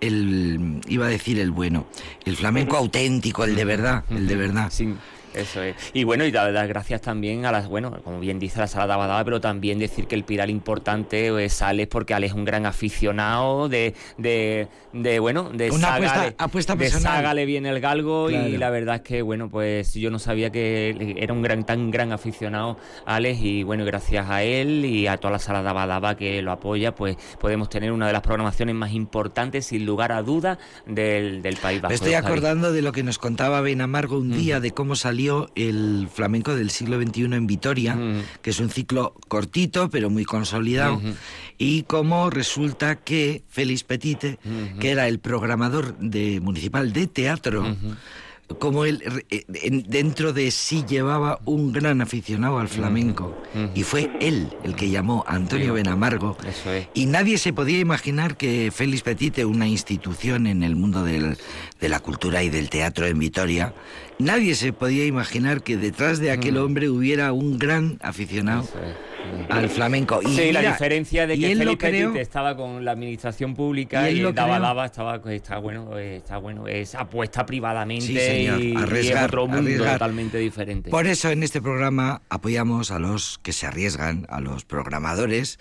el 0.00 0.80
iba 0.88 1.06
a 1.06 1.08
decir 1.08 1.38
el 1.38 1.50
bueno, 1.50 1.86
el 2.24 2.36
flamenco 2.36 2.76
auténtico, 2.76 3.44
el 3.44 3.56
de 3.56 3.64
verdad, 3.64 4.04
el 4.10 4.26
de 4.26 4.36
verdad. 4.36 4.70
Sí. 4.70 4.94
Eso 5.36 5.62
es. 5.62 5.76
Y 5.92 6.04
bueno, 6.04 6.24
y 6.24 6.30
dar 6.30 6.68
gracias 6.68 7.00
también 7.02 7.44
a 7.44 7.52
las, 7.52 7.68
bueno, 7.68 8.00
como 8.02 8.20
bien 8.20 8.38
dice 8.38 8.58
la 8.58 8.66
sala 8.66 8.86
de 8.86 8.92
Abadaba, 8.94 9.24
pero 9.24 9.40
también 9.40 9.78
decir 9.78 10.06
que 10.06 10.14
el 10.14 10.24
pilar 10.24 10.50
importante 10.50 11.44
es 11.44 11.62
Alex, 11.62 11.88
porque 11.88 12.14
Alex 12.14 12.32
es 12.32 12.36
un 12.36 12.44
gran 12.44 12.66
aficionado 12.66 13.68
de, 13.68 13.94
de, 14.18 14.68
de 14.92 15.18
bueno, 15.18 15.50
de 15.50 15.70
Una 15.70 15.96
apuesta, 16.38 16.74
de 16.74 16.90
saga 16.90 17.34
le 17.34 17.44
viene 17.44 17.68
el 17.68 17.80
galgo 17.80 18.30
y 18.30 18.56
la 18.56 18.70
verdad 18.70 18.96
es 18.96 19.00
que, 19.02 19.22
bueno, 19.22 19.48
pues 19.48 19.94
yo 19.94 20.10
no 20.10 20.18
sabía 20.18 20.50
que 20.50 21.14
era 21.18 21.32
un 21.32 21.42
gran, 21.42 21.64
tan 21.64 21.90
gran 21.90 22.12
aficionado 22.12 22.78
Alex 23.04 23.40
y 23.40 23.62
bueno, 23.62 23.84
gracias 23.84 24.28
a 24.30 24.42
él 24.42 24.84
y 24.84 25.06
a 25.06 25.18
toda 25.18 25.32
la 25.32 25.38
sala 25.38 25.62
de 25.62 25.68
Abadaba 25.68 26.16
que 26.16 26.40
lo 26.42 26.52
apoya, 26.52 26.94
pues 26.94 27.16
podemos 27.40 27.68
tener 27.68 27.92
una 27.92 28.06
de 28.06 28.12
las 28.12 28.22
programaciones 28.22 28.74
más 28.74 28.92
importantes, 28.92 29.66
sin 29.66 29.84
lugar 29.84 30.12
a 30.12 30.22
duda, 30.22 30.58
del, 30.86 31.42
del 31.42 31.56
País 31.56 31.80
Vasco. 31.80 31.90
Me 31.90 31.94
estoy 31.94 32.14
acordando 32.14 32.72
de 32.72 32.82
lo 32.82 32.92
que 32.92 33.02
nos 33.02 33.18
contaba 33.18 33.60
Ben 33.60 33.80
Amargo 33.80 34.18
un 34.18 34.32
día, 34.32 34.60
de 34.60 34.70
cómo 34.70 34.96
el 35.54 36.08
flamenco 36.12 36.54
del 36.54 36.70
siglo 36.70 37.00
XXI 37.00 37.24
en 37.24 37.46
Vitoria, 37.46 37.98
que 38.42 38.50
es 38.50 38.60
un 38.60 38.70
ciclo 38.70 39.14
cortito 39.28 39.90
pero 39.90 40.10
muy 40.10 40.24
consolidado, 40.24 41.00
y 41.58 41.82
como 41.82 42.30
resulta 42.30 42.96
que 42.96 43.42
Félix 43.48 43.84
Petite, 43.84 44.38
que 44.80 44.90
era 44.90 45.08
el 45.08 45.18
programador 45.18 45.96
de, 45.98 46.40
municipal 46.40 46.92
de 46.92 47.06
teatro, 47.06 47.76
como 48.58 48.84
él 48.84 49.02
eh, 49.30 49.44
dentro 49.88 50.32
de 50.32 50.50
sí 50.50 50.84
llevaba 50.88 51.40
un 51.44 51.72
gran 51.72 52.00
aficionado 52.00 52.58
al 52.58 52.68
flamenco 52.68 53.36
y 53.74 53.82
fue 53.82 54.10
él 54.20 54.54
el 54.62 54.76
que 54.76 54.88
llamó 54.88 55.24
a 55.26 55.34
Antonio 55.34 55.74
Benamargo 55.74 56.36
y 56.94 57.06
nadie 57.06 57.38
se 57.38 57.52
podía 57.52 57.78
imaginar 57.78 58.36
que 58.36 58.70
Félix 58.72 59.02
Petite, 59.02 59.44
una 59.44 59.66
institución 59.66 60.46
en 60.46 60.62
el 60.62 60.76
mundo 60.76 61.02
del, 61.02 61.36
de 61.80 61.88
la 61.88 62.00
cultura 62.00 62.42
y 62.42 62.48
del 62.48 62.70
teatro 62.70 63.06
en 63.06 63.18
Vitoria, 63.18 63.74
nadie 64.18 64.54
se 64.54 64.72
podía 64.72 65.06
imaginar 65.06 65.62
que 65.62 65.76
detrás 65.76 66.18
de 66.18 66.30
aquel 66.30 66.56
hombre 66.56 66.88
hubiera 66.88 67.32
un 67.32 67.58
gran 67.58 67.98
aficionado 68.02 68.68
al 69.48 69.68
flamenco. 69.68 70.20
Y 70.22 70.36
sí, 70.36 70.52
la 70.52 70.60
diferencia 70.62 71.26
de 71.26 71.38
que 71.38 71.56
Felipe 71.56 72.20
estaba 72.20 72.56
con 72.56 72.84
la 72.84 72.92
administración 72.92 73.54
pública 73.54 74.10
y, 74.10 74.20
el 74.20 74.34
Daba 74.34 74.86
estaba, 74.86 75.20
está 75.32 75.58
bueno, 75.58 75.98
está 75.98 76.38
bueno, 76.38 76.66
es 76.68 76.94
apuesta 76.94 77.44
privadamente 77.46 78.42
y, 78.42 78.74
es 78.76 79.16
otro 79.22 79.46
mundo 79.46 79.84
totalmente 79.84 80.38
diferente. 80.38 80.90
Por 80.90 81.06
eso 81.06 81.30
en 81.30 81.42
este 81.42 81.60
programa 81.60 82.22
apoyamos 82.28 82.90
a 82.90 82.98
los 82.98 83.38
que 83.42 83.52
se 83.52 83.66
arriesgan, 83.66 84.26
a 84.28 84.40
los 84.40 84.64
programadores. 84.64 85.58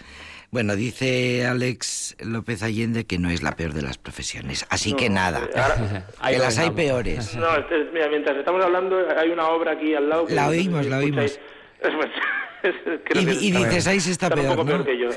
Bueno, 0.56 0.78
dice 0.78 1.46
Alex 1.46 2.16
López 2.22 2.64
Allende 2.64 3.06
que 3.06 3.20
no 3.20 3.30
es 3.30 3.44
la 3.44 3.58
peor 3.58 3.74
de 3.74 3.82
las 3.82 3.98
profesiones, 3.98 4.66
así 4.70 4.94
que 4.94 5.10
nada, 5.10 5.42
que 6.30 6.38
las 6.38 6.58
hay 6.58 6.70
peores. 6.70 7.36
No, 7.36 7.48
mira, 7.92 8.08
mientras 8.08 8.38
estamos 8.38 8.64
hablando 8.64 8.98
hay 9.18 9.32
una 9.32 9.50
obra 9.50 9.74
aquí 9.74 9.94
al 9.94 10.08
lado. 10.08 10.28
la 10.30 10.48
oímos, 10.48 10.86
la 10.86 11.00
oímos. 11.00 11.38
y, 13.16 13.52
dices, 13.52 13.86
ahí 13.88 14.00
se 14.00 14.12
está, 14.12 14.30
peor, 14.30 14.66
¿no? 14.66 14.86
que 14.86 14.98
yo. 14.98 15.10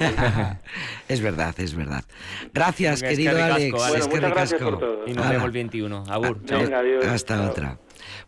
es 1.09 1.21
verdad, 1.21 1.55
es 1.61 1.77
verdad. 1.77 2.03
Gracias, 2.53 3.01
querido 3.01 3.41
Alex. 3.41 3.71
Bueno, 3.71 4.07
muchas 4.09 4.31
gracias 4.33 4.61
por 4.61 4.81
todo. 4.81 5.05
Y 5.07 5.13
nos 5.13 5.29
vemos 5.29 5.45
el 5.45 5.53
21. 5.53 6.05
Agur. 6.09 6.41
Venga, 6.43 6.81
adiós. 6.81 7.07
Hasta 7.07 7.49
otra. 7.49 7.79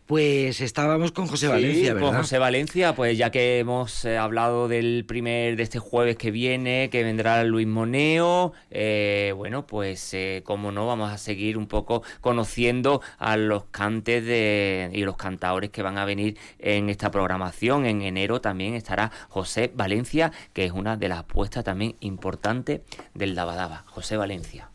Pues 0.07 0.61
estábamos 0.61 1.13
con 1.13 1.27
José 1.27 1.49
Valencia, 1.49 1.95
¿verdad? 1.95 2.09
Con 2.09 2.19
José 2.19 2.39
Valencia, 2.39 2.95
pues 2.95 3.17
ya 3.17 3.31
que 3.31 3.59
hemos 3.59 4.05
eh, 4.05 4.19
hablado 4.19 4.69
del 4.69 5.05
primer, 5.07 5.57
de 5.57 5.63
este 5.63 5.79
jueves 5.79 6.17
que 6.17 6.31
viene, 6.31 6.89
que 6.91 7.05
vendrá 7.05 7.45
Luis 7.45 7.67
Moneo, 7.67 8.53
eh, 8.71 9.33
bueno, 9.37 9.67
pues 9.67 10.13
eh, 10.15 10.43
como 10.45 10.73
no, 10.73 10.87
vamos 10.87 11.13
a 11.13 11.19
seguir 11.19 11.57
un 11.57 11.67
poco 11.67 12.03
conociendo 12.21 13.01
a 13.19 13.37
los 13.37 13.65
cantes 13.67 14.25
de, 14.25 14.91
y 14.93 15.05
los 15.05 15.17
cantadores 15.17 15.71
que 15.71 15.83
van 15.83 15.99
a 15.99 16.05
venir 16.05 16.37
en 16.59 16.91
esta 16.91 17.11
programación. 17.11 17.87
En 17.87 18.03
enero 18.03 18.41
también 18.41 18.75
estará 18.75 19.11
José 19.29 19.71
Valencia, 19.75 20.33
que 20.53 20.65
es 20.65 20.73
una 20.73 20.97
de 20.97 21.09
las 21.09 21.21
apuestas 21.21 21.65
también 21.65 21.97
importantes 22.01 22.81
del 23.15 23.35
Dabadaba. 23.35 23.85
José 23.87 24.17
Valencia. 24.17 24.71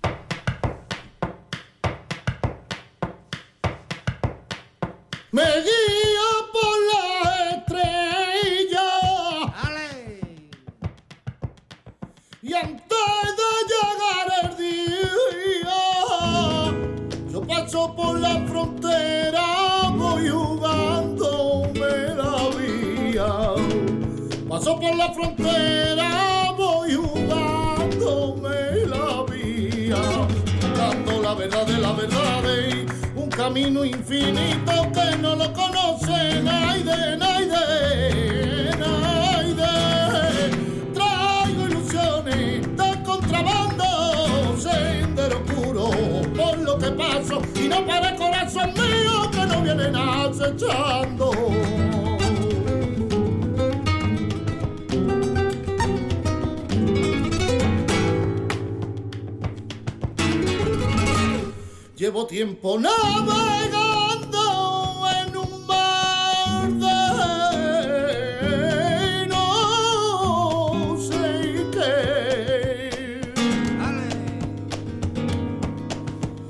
Me 5.36 5.44
guía 5.68 6.32
por 6.56 6.76
la 6.92 7.04
estrella. 7.56 8.90
Y 12.42 12.54
antes 12.54 13.26
de 13.40 13.52
llegar 13.72 14.28
el 14.44 14.50
día, 14.66 15.82
yo 17.34 17.40
paso 17.42 17.94
por 17.98 18.18
la 18.18 18.36
frontera, 18.48 19.46
voy 19.98 20.30
jugándome 20.30 21.92
la 22.22 22.36
vía. 22.58 23.30
Paso 24.48 24.80
por 24.80 24.96
la 24.96 25.14
frontera, 25.14 26.54
voy 26.58 26.94
jugándome 26.94 28.58
la 28.94 29.24
vía. 29.30 30.02
Dando 30.78 31.22
la 31.22 31.34
verdad 31.34 31.66
de 31.68 31.78
la 31.78 31.92
verdad. 31.92 32.55
Camino 33.36 33.84
infinito 33.84 34.92
que 34.94 35.18
no 35.18 35.36
lo 35.36 35.52
conoce 35.52 36.42
nadie, 36.42 37.18
nadie, 37.18 38.72
nadie. 38.80 40.52
Traigo 40.94 41.68
ilusiones 41.68 42.78
de 42.78 43.04
contrabando, 43.04 44.58
sendero 44.58 45.44
puro 45.44 45.92
por 46.34 46.58
lo 46.60 46.78
que 46.78 46.92
paso 46.92 47.42
y 47.56 47.68
no 47.68 47.86
para 47.86 48.10
el 48.10 48.16
corazón 48.16 48.74
mío 48.74 49.30
que 49.32 49.46
no 49.46 49.62
vienen 49.62 49.96
acechando. 49.96 51.32
Llevo 62.06 62.28
tiempo 62.28 62.78
navegando 62.78 64.38
en 65.10 65.36
un 65.38 65.66
mar 65.66 66.70
de 66.70 66.98
no 69.28 70.96
sé 71.02 71.66
qué. 71.74 73.22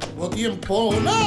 Llevo 0.10 0.30
tiempo 0.30 0.91
navegando 1.02 1.25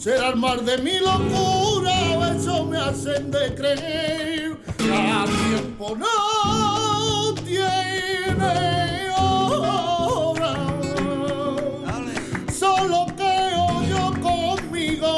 será 0.00 0.30
el 0.30 0.36
mar 0.36 0.62
de 0.62 0.78
mi 0.78 0.98
locura, 0.98 2.32
eso 2.34 2.64
me 2.64 2.78
hacen 2.78 3.30
de 3.30 3.54
creer. 3.54 4.56
Ya 4.78 5.26
tiempo 5.26 5.94
no 5.94 7.34
tiene 7.44 9.10
hora, 9.14 10.54
solo 12.50 13.06
creo 13.14 13.82
yo 13.90 14.10
conmigo. 14.22 15.10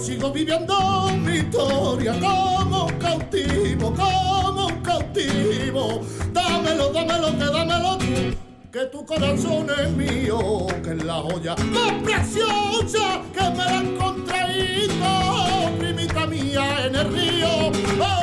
Sigo 0.00 0.32
viviendo 0.32 1.10
mi 1.22 1.36
historia 1.36 2.14
como 2.18 2.86
un 2.86 2.98
cautivo, 2.98 3.94
como 3.94 4.66
un 4.68 4.80
cautivo. 4.80 6.00
Dámelo, 6.32 6.90
dámelo, 6.90 7.30
que 7.32 7.44
dámelo 7.44 7.98
tú 7.98 8.41
que 8.72 8.86
tu 8.86 9.04
corazón 9.04 9.66
es 9.78 9.90
mío, 9.90 10.66
que 10.82 10.92
es 10.92 11.04
la 11.04 11.16
joya 11.16 11.54
más 11.56 11.92
preciosa 12.02 13.20
que 13.34 13.50
me 13.50 13.56
la 13.56 13.78
han 13.78 13.96
contraído, 13.98 15.78
primita 15.78 16.26
mía 16.26 16.86
en 16.86 16.94
el 16.96 17.12
río. 17.12 18.21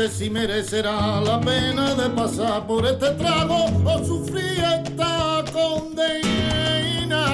Sé 0.00 0.08
si 0.08 0.30
merecerá 0.30 1.20
la 1.20 1.38
pena 1.40 1.94
de 1.94 2.08
pasar 2.10 2.66
por 2.66 2.86
este 2.86 3.10
trago 3.16 3.66
o 3.84 4.02
sufrir 4.02 4.64
esta 4.64 5.44
condena. 5.52 7.24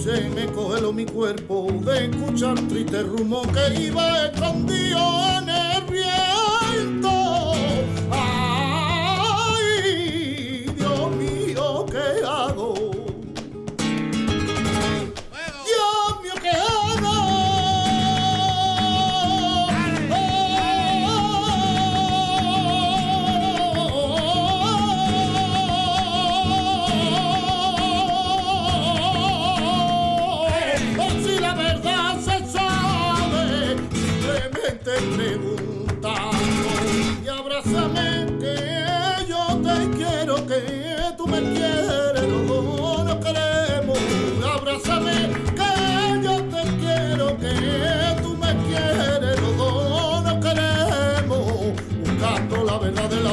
Se 0.00 0.28
me 0.30 0.46
coge 0.52 0.80
lo 0.80 0.92
mi 0.92 1.06
cuerpo 1.06 1.66
de 1.84 2.06
escuchar 2.06 2.54
triste 2.68 3.02
rumor 3.02 3.48
que 3.52 3.82
iba 3.86 4.26
escondido 4.26 5.00
en 5.38 5.49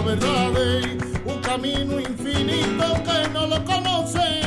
un 0.09 1.41
camino 1.41 1.99
infinito 1.99 3.03
que 3.03 3.29
no 3.33 3.45
lo 3.47 3.65
conoce 3.65 4.46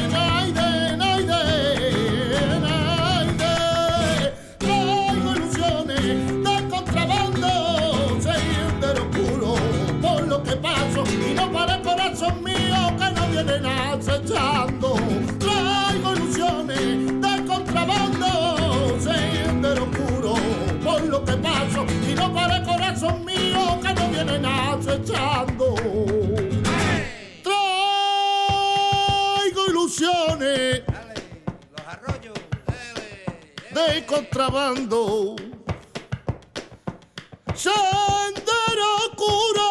contrabando. 34.10 35.36
Sendero 37.54 38.88
oscuro 39.06 39.68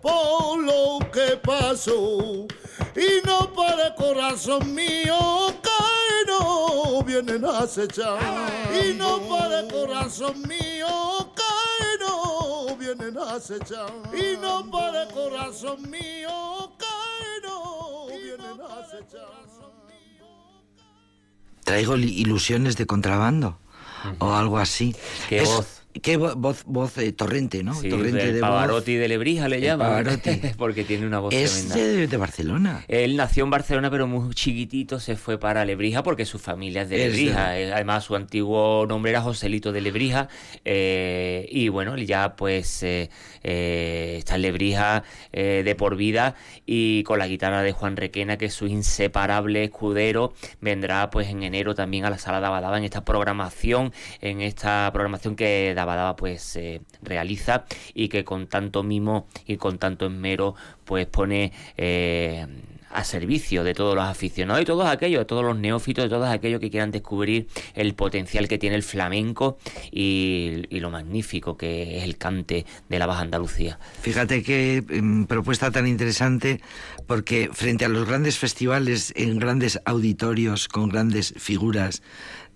por 0.00 0.58
lo 0.58 0.98
que 1.10 1.36
pasó. 1.38 2.46
Y 2.94 3.26
no 3.26 3.52
para 3.52 3.88
el 3.88 3.94
corazón 3.94 4.72
mío 4.72 5.52
que 5.62 6.30
no 6.30 7.02
vienen 7.02 7.44
a 7.44 7.60
acechar. 7.60 8.20
Y 8.72 8.94
no. 8.94 9.20
para 9.28 9.60
el 9.60 9.72
corazón 9.72 10.40
mío 10.42 11.32
que 11.34 12.04
no 12.04 12.76
vienen 12.76 13.18
a 13.18 13.34
acechar. 13.34 13.92
Y 14.12 14.36
no 14.36 14.70
para 14.70 15.02
el 15.04 15.12
corazón 15.12 15.90
mío 15.90 16.70
que 16.78 17.46
no 17.48 18.06
vienen 18.06 18.60
a 18.60 18.80
acechar 18.80 19.61
Traigo 21.64 21.96
ilusiones 21.96 22.76
de 22.76 22.86
contrabando 22.86 23.58
o 24.18 24.32
algo 24.32 24.58
así. 24.58 24.96
Qué 25.28 25.42
voz. 25.42 25.81
Qué 26.00 26.18
vo- 26.18 26.34
voz, 26.36 26.64
voz 26.64 26.96
eh, 26.98 27.12
torrente, 27.12 27.62
¿no? 27.62 27.74
Sí, 27.74 27.88
torrente 27.90 28.32
de 28.32 28.40
Pavarotti 28.40 28.94
de 28.94 29.08
Lebrija 29.08 29.48
le 29.48 29.60
llaman. 29.60 29.88
Pavarotti. 30.04 30.30
porque 30.56 30.84
tiene 30.84 31.06
una 31.06 31.18
voz 31.18 31.34
Es 31.34 31.68
tremenda. 31.68 32.06
de, 32.06 32.16
Barcelona. 32.16 32.84
Él 32.88 33.16
nació 33.16 33.44
en 33.44 33.50
Barcelona, 33.50 33.90
pero 33.90 34.06
muy 34.06 34.34
chiquitito 34.34 34.98
se 35.00 35.16
fue 35.16 35.38
para 35.38 35.64
Lebrija 35.64 36.02
porque 36.02 36.24
su 36.24 36.38
familia 36.38 36.82
es 36.82 36.88
de 36.88 36.96
Es 36.96 37.12
de- 37.12 37.18
Lebrija. 37.18 37.58
Eh, 37.58 37.72
Además, 37.72 38.04
su 38.04 38.16
antiguo 38.16 38.86
nombre 38.88 39.10
era 39.10 39.20
Joselito 39.20 39.70
de 39.72 39.80
Lebrija. 39.82 40.28
eh, 40.64 41.46
y 41.50 41.68
bueno, 41.68 41.96
ya 41.98 42.36
pues 42.36 42.82
eh, 42.82 43.10
está 43.42 44.36
en 44.36 44.42
Lebrija 44.42 45.02
de 45.32 45.74
por 45.76 45.96
vida. 45.96 46.34
Y 46.64 47.02
con 47.04 47.18
la 47.18 47.26
guitarra 47.26 47.62
de 47.62 47.72
Juan 47.72 47.96
Requena, 47.96 48.38
que 48.38 48.46
es 48.46 48.54
su 48.54 48.66
inseparable 48.66 49.64
escudero, 49.64 50.32
vendrá 50.60 51.10
pues 51.10 51.28
en 51.28 51.42
enero 51.42 51.74
también 51.74 52.04
a 52.04 52.10
la 52.10 52.18
sala 52.18 52.40
de 52.40 52.46
Abadaba 52.46 52.78
en 52.78 52.84
esta 52.84 53.04
programación, 53.04 53.92
en 54.20 54.40
esta 54.40 54.88
programación 54.92 55.36
que 55.36 55.72
da 55.74 55.81
Dabadaba 55.82 56.16
pues 56.16 56.58
realiza 57.02 57.64
y 57.94 58.08
que 58.08 58.24
con 58.24 58.46
tanto 58.46 58.82
mimo 58.82 59.26
y 59.46 59.56
con 59.56 59.78
tanto 59.78 60.06
esmero 60.06 60.54
pues 60.84 61.06
pone 61.06 61.52
a 62.92 63.04
servicio 63.04 63.64
de 63.64 63.74
todos 63.74 63.94
los 63.94 64.04
aficionados 64.04 64.62
y 64.62 64.64
todos 64.64 64.86
aquellos, 64.86 65.20
de 65.20 65.24
todos 65.24 65.44
los 65.44 65.58
neófitos, 65.58 66.04
de 66.04 66.10
todos 66.10 66.28
aquellos 66.28 66.60
que 66.60 66.70
quieran 66.70 66.90
descubrir 66.90 67.48
el 67.74 67.94
potencial 67.94 68.48
que 68.48 68.58
tiene 68.58 68.76
el 68.76 68.82
flamenco 68.82 69.58
y, 69.90 70.66
lo 70.82 70.90
magnífico 70.90 71.56
que 71.56 71.98
es 71.98 72.04
el 72.04 72.18
cante 72.18 72.66
de 72.88 72.98
la 72.98 73.06
Baja 73.06 73.20
Andalucía. 73.20 73.78
Fíjate 74.00 74.42
qué 74.42 74.82
em, 74.88 75.26
propuesta 75.26 75.70
tan 75.70 75.86
interesante, 75.86 76.60
porque 77.06 77.50
frente 77.52 77.84
a 77.84 77.88
los 77.88 78.04
grandes 78.04 78.36
festivales 78.36 79.12
en 79.14 79.38
grandes 79.38 79.80
auditorios 79.84 80.66
con 80.66 80.88
grandes 80.88 81.34
figuras 81.36 82.02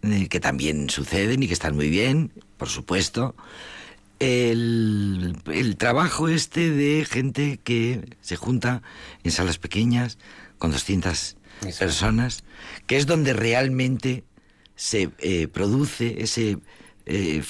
eh, 0.03 0.27
que 0.29 0.41
también 0.41 0.91
suceden 0.91 1.45
y 1.45 1.47
que 1.47 1.55
están 1.55 1.77
muy 1.77 1.89
bien, 1.89 2.33
por 2.57 2.69
supuesto, 2.69 3.35
el, 4.19 5.37
el, 5.47 5.77
trabajo 5.77 6.29
este 6.29 6.71
de 6.71 7.05
gente 7.05 7.61
que 7.63 8.17
se 8.21 8.37
junta 8.37 8.83
en 9.25 9.31
salas 9.31 9.59
pequeñas 9.59 10.19
con 10.59 10.71
200 10.71 11.37
personas, 11.79 12.45
que 12.87 12.97
es 12.97 13.07
donde 13.07 13.33
realmente 13.33 14.25
se 14.75 15.11
eh, 15.19 15.49
produce 15.49 16.23
ese 16.23 16.59
eh, 17.09 17.41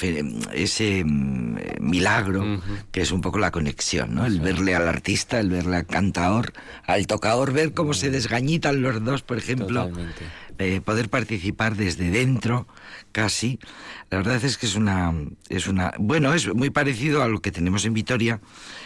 ese 0.53 1.03
mm, 1.03 1.57
milagro 1.81 2.61
que 2.93 3.01
es 3.01 3.11
un 3.11 3.23
poco 3.23 3.39
la 3.39 3.51
conexión, 3.51 4.15
¿no? 4.15 4.27
El 4.27 4.39
verle 4.39 4.75
al 4.75 4.87
artista, 4.87 5.41
el 5.41 5.49
verle 5.49 5.77
al 5.77 5.87
cantador, 5.87 6.53
al 6.85 7.07
tocador, 7.07 7.55
ver 7.55 7.73
cómo 7.73 7.95
se 7.95 8.11
desgañitan 8.11 8.83
los 8.83 9.03
dos, 9.03 9.23
por 9.23 9.39
ejemplo. 9.39 9.91
Eh, 10.59 10.81
poder 10.81 11.09
participar 11.11 11.77
desde 11.77 12.11
dentro, 12.11 12.67
casi. 13.13 13.59
La 14.11 14.19
verdad 14.19 14.43
es 14.45 14.57
que 14.57 14.67
es 14.67 14.77
una, 14.77 15.13
es 15.49 15.67
una, 15.67 15.93
bueno, 15.99 16.33
es 16.33 16.55
muy 16.55 16.71
parecido 16.71 17.23
a 17.23 17.29
lo 17.29 17.41
que 17.41 17.51
tenemos 17.51 17.85
en 17.85 17.93
Vitoria, 17.93 18.41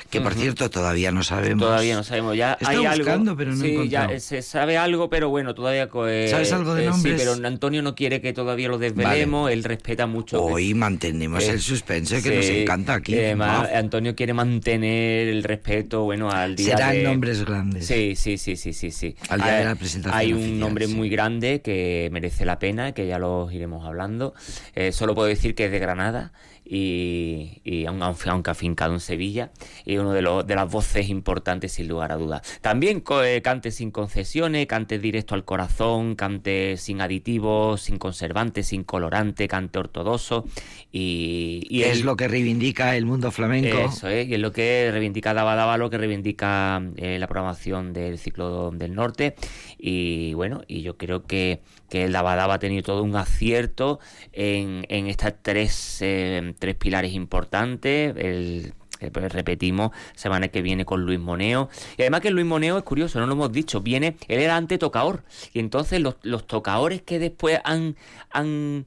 que 0.08 0.20
por 0.20 0.32
cierto 0.32 0.70
todavía 0.70 1.12
no 1.12 1.22
sabemos. 1.22 1.66
Todavía 1.66 1.94
no 1.94 2.02
sabemos, 2.02 2.36
ya 2.36 2.56
hay 2.64 2.78
buscando, 2.78 3.36
pero 3.36 3.52
no 3.52 3.62
sí, 3.62 3.88
ya 3.88 4.18
se 4.18 4.40
sabe 4.40 4.78
algo, 4.78 5.10
pero 5.10 5.28
bueno, 5.28 5.54
todavía... 5.54 5.90
Eh, 6.08 6.28
¿Sabes 6.30 6.52
algo 6.52 6.74
de 6.74 6.86
nombres? 6.86 7.20
sí, 7.20 7.24
pero 7.28 7.46
Antonio 7.46 7.82
no 7.82 7.94
quiere 7.94 8.22
que 8.22 8.32
todavía 8.32 8.68
lo 8.68 8.78
desvelemos, 8.78 9.50
él 9.50 9.62
respeta 9.62 10.06
mucho... 10.06 10.42
Hoy 10.42 10.72
mantenemos 10.72 11.44
el 11.44 11.60
suspense 11.60 12.22
que 12.22 12.36
nos 12.36 12.46
encanta 12.46 12.94
aquí. 12.94 13.14
Además, 13.14 13.68
Antonio 13.74 14.16
quiere 14.16 14.32
mantener 14.32 15.28
el 15.28 15.44
respeto, 15.44 16.02
bueno, 16.04 16.30
al 16.30 16.56
día 16.56 16.78
Serán 16.78 17.02
nombres 17.02 17.44
grandes. 17.44 17.86
Sí, 17.86 18.16
sí, 18.16 18.38
sí, 18.38 18.56
sí, 18.56 18.72
sí. 18.72 18.90
sí. 18.90 19.14
Al 19.28 19.42
día 19.42 19.52
de 19.52 19.64
la 19.66 19.74
presentación 19.74 20.18
Hay 20.18 20.32
un 20.32 20.58
nombre 20.58 20.86
muy 20.86 21.10
grande 21.10 21.59
que 21.60 22.08
merece 22.12 22.44
la 22.44 22.58
pena, 22.58 22.92
que 22.92 23.06
ya 23.06 23.18
lo 23.18 23.50
iremos 23.50 23.86
hablando. 23.86 24.34
Eh, 24.74 24.92
solo 24.92 25.14
puedo 25.14 25.28
decir 25.28 25.54
que 25.54 25.66
es 25.66 25.70
de 25.70 25.78
Granada 25.78 26.32
y, 26.72 27.60
y 27.64 27.84
aunque, 27.86 28.50
afincado 28.50 28.94
en 28.94 29.00
Sevilla, 29.00 29.50
y 29.84 29.96
uno 29.96 30.12
de, 30.12 30.22
los, 30.22 30.46
de 30.46 30.54
las 30.54 30.70
voces 30.70 31.08
importantes 31.08 31.72
sin 31.72 31.88
lugar 31.88 32.12
a 32.12 32.16
dudas. 32.16 32.42
También 32.60 33.02
eh, 33.24 33.42
cante 33.42 33.72
sin 33.72 33.90
concesiones, 33.90 34.68
cante 34.68 35.00
directo 35.00 35.34
al 35.34 35.44
corazón, 35.44 36.14
cante 36.14 36.76
sin 36.76 37.00
aditivos, 37.00 37.82
sin 37.82 37.98
conservantes, 37.98 38.68
sin 38.68 38.84
colorante, 38.84 39.48
cante 39.48 39.80
ortodoxo 39.80 40.44
y... 40.92 41.82
es 41.82 42.04
lo 42.04 42.14
que 42.14 42.28
reivindica 42.28 42.96
el 42.96 43.04
mundo 43.04 43.32
flamenco. 43.32 43.76
Eso 43.76 44.08
es, 44.08 44.28
y 44.28 44.34
es 44.34 44.40
lo 44.40 44.52
que 44.52 44.90
reivindica 44.92 45.34
Daba 45.34 45.76
lo 45.76 45.90
que 45.90 45.98
reivindica 45.98 46.80
eh, 46.96 47.18
la 47.18 47.26
programación 47.26 47.92
del 47.92 48.16
ciclo 48.18 48.70
del 48.70 48.94
norte 48.94 49.34
y 49.76 50.34
bueno, 50.34 50.62
y 50.68 50.82
yo 50.82 50.96
creo 50.96 51.24
que, 51.24 51.62
que 51.88 52.04
el 52.04 52.12
Daba 52.12 52.44
ha 52.44 52.58
tenido 52.60 52.84
todo 52.84 53.02
un 53.02 53.16
acierto 53.16 53.98
en, 54.32 54.86
en 54.88 55.08
estas 55.08 55.34
tres... 55.42 55.98
Eh, 56.02 56.54
tres 56.60 56.76
pilares 56.76 57.12
importantes. 57.12 58.14
El 58.16 58.74
pues, 59.08 59.32
repetimos, 59.32 59.92
semana 60.14 60.48
que 60.48 60.60
viene 60.60 60.84
con 60.84 61.06
Luis 61.06 61.18
Moneo. 61.18 61.70
Y 61.96 62.02
además 62.02 62.20
que 62.20 62.30
Luis 62.30 62.46
Moneo 62.46 62.76
es 62.76 62.84
curioso, 62.84 63.18
no 63.18 63.26
lo 63.26 63.32
hemos 63.32 63.50
dicho, 63.50 63.80
viene, 63.80 64.16
él 64.28 64.40
era 64.40 64.56
ante 64.56 64.76
tocador. 64.76 65.24
Y 65.54 65.60
entonces 65.60 66.00
los, 66.00 66.16
los 66.22 66.46
tocadores 66.46 67.00
que 67.00 67.18
después 67.18 67.60
han, 67.64 67.96
han, 68.30 68.86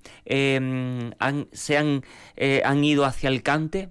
se 1.51 1.77
han, 1.77 2.03
eh, 2.36 2.62
han 2.63 2.83
ido 2.83 3.05
hacia 3.05 3.29
el 3.29 3.41
cante, 3.41 3.89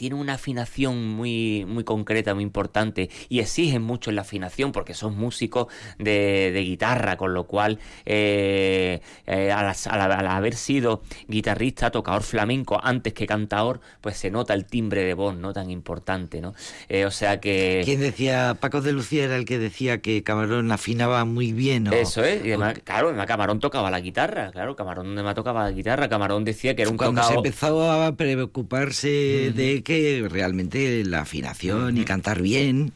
tienen 0.00 0.18
una 0.18 0.32
afinación 0.32 1.08
muy, 1.10 1.66
muy 1.68 1.84
concreta, 1.84 2.32
muy 2.32 2.42
importante 2.42 3.10
y 3.28 3.40
exigen 3.40 3.82
mucho 3.82 4.08
en 4.08 4.16
la 4.16 4.22
afinación 4.22 4.72
porque 4.72 4.94
son 4.94 5.14
músicos 5.14 5.66
de, 5.98 6.58
guitarra, 6.64 7.18
con 7.18 7.34
lo 7.34 7.44
cual 7.44 7.78
eh, 8.06 9.02
eh, 9.26 9.52
al, 9.52 10.26
haber 10.26 10.54
sido 10.54 11.02
guitarrista, 11.28 11.90
tocador 11.90 12.22
flamenco 12.22 12.80
antes 12.82 13.12
que 13.12 13.26
cantador, 13.26 13.82
pues 14.00 14.16
se 14.16 14.30
nota 14.30 14.54
el 14.54 14.64
timbre 14.64 15.04
de 15.04 15.12
voz, 15.12 15.36
¿no? 15.36 15.52
Tan 15.52 15.70
importante, 15.70 16.40
¿no? 16.40 16.54
Eh, 16.88 17.04
o 17.04 17.10
sea 17.10 17.38
que... 17.38 17.82
¿Quién 17.84 18.00
decía? 18.00 18.56
Paco 18.58 18.80
de 18.80 18.92
Lucía 18.92 19.24
era 19.24 19.36
el 19.36 19.44
que 19.44 19.58
decía 19.58 20.00
que 20.00 20.22
Camarón 20.22 20.72
afinaba 20.72 21.26
muy 21.26 21.52
bien, 21.52 21.84
¿no? 21.84 21.92
Eso 21.92 22.24
es, 22.24 22.42
y 22.42 22.48
además, 22.48 22.78
claro, 22.84 23.08
además 23.08 23.26
Camarón 23.26 23.60
tocaba 23.60 23.90
la 23.90 24.00
guitarra, 24.00 24.50
claro, 24.50 24.74
Camarón 24.76 25.12
además 25.12 25.34
tocaba 25.34 25.64
la 25.64 25.72
guitarra, 25.72 26.08
Camarón 26.08 26.46
decía 26.46 26.74
que 26.74 26.82
era 26.82 26.90
un 26.90 26.96
Cuando 26.96 27.22
se 27.22 27.34
empezó 27.34 27.92
a 27.92 28.16
preocuparse 28.16 29.52
de 29.54 29.82
que 29.82 29.89
realmente 30.28 31.04
la 31.04 31.20
afinación 31.20 31.98
y 31.98 32.04
cantar 32.04 32.42
bien 32.42 32.92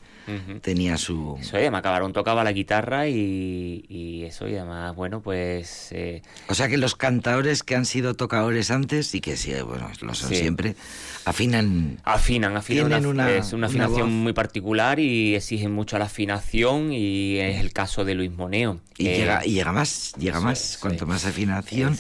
tenía 0.63 0.97
su... 0.97 1.37
Eso, 1.41 1.57
y 1.57 1.61
además 1.61 1.83
Camarón 1.83 2.13
tocaba 2.13 2.45
la 2.45 2.53
guitarra 2.53 3.09
y, 3.09 4.25
eso, 4.27 4.49
y 4.49 4.57
además, 4.57 4.95
bueno, 4.95 5.21
pues... 5.21 5.89
Eh, 5.93 6.23
o 6.49 6.55
sea 6.55 6.69
que 6.69 6.77
los 6.77 6.95
cantadores 6.95 7.63
que 7.63 7.77
han 7.77 7.85
sido 7.85 8.15
tocadores 8.15 8.71
antes 8.71 9.15
y 9.15 9.21
que 9.21 9.37
sí, 9.37 9.53
bueno, 9.67 9.91
lo 10.01 10.15
son 10.15 10.31
siempre, 10.31 10.77
afinan... 11.25 12.01
Afinan, 12.05 12.57
afinan. 12.57 13.07
Una, 13.07 13.31
es 13.31 13.53
una 13.53 13.67
afinación 13.67 14.11
muy 14.11 14.33
particular 14.33 14.99
y 14.99 15.35
exigen 15.35 15.73
mucho 15.73 15.99
la 15.99 16.07
afinación 16.07 16.93
y 16.93 17.39
es 17.39 17.61
el 17.61 17.73
caso 17.73 18.05
de 18.05 18.15
Luis 18.15 18.31
Moneo. 18.31 18.81
Y, 18.97 19.05
llega, 19.05 19.45
y 19.45 19.53
llega 19.53 19.73
más, 19.73 20.15
llega 20.19 20.41
más, 20.41 20.79
cuanto 20.81 21.07
más 21.07 21.27
afinación. 21.27 21.99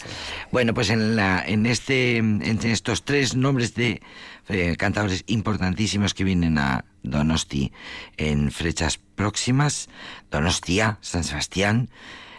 Bueno, 0.50 0.72
pues 0.74 0.90
en, 0.90 1.16
la, 1.16 1.44
en, 1.46 1.66
este, 1.66 2.18
en 2.18 2.58
estos 2.62 3.04
tres 3.04 3.34
nombres 3.34 3.74
de 3.74 4.00
eh, 4.48 4.76
cantadores 4.76 5.24
importantísimos 5.26 6.14
que 6.14 6.24
vienen 6.24 6.58
a 6.58 6.84
Donosti 7.02 7.72
en 8.16 8.50
fechas 8.50 8.98
próximas, 9.14 9.88
Donostia, 10.30 10.98
San 11.00 11.24
Sebastián, 11.24 11.88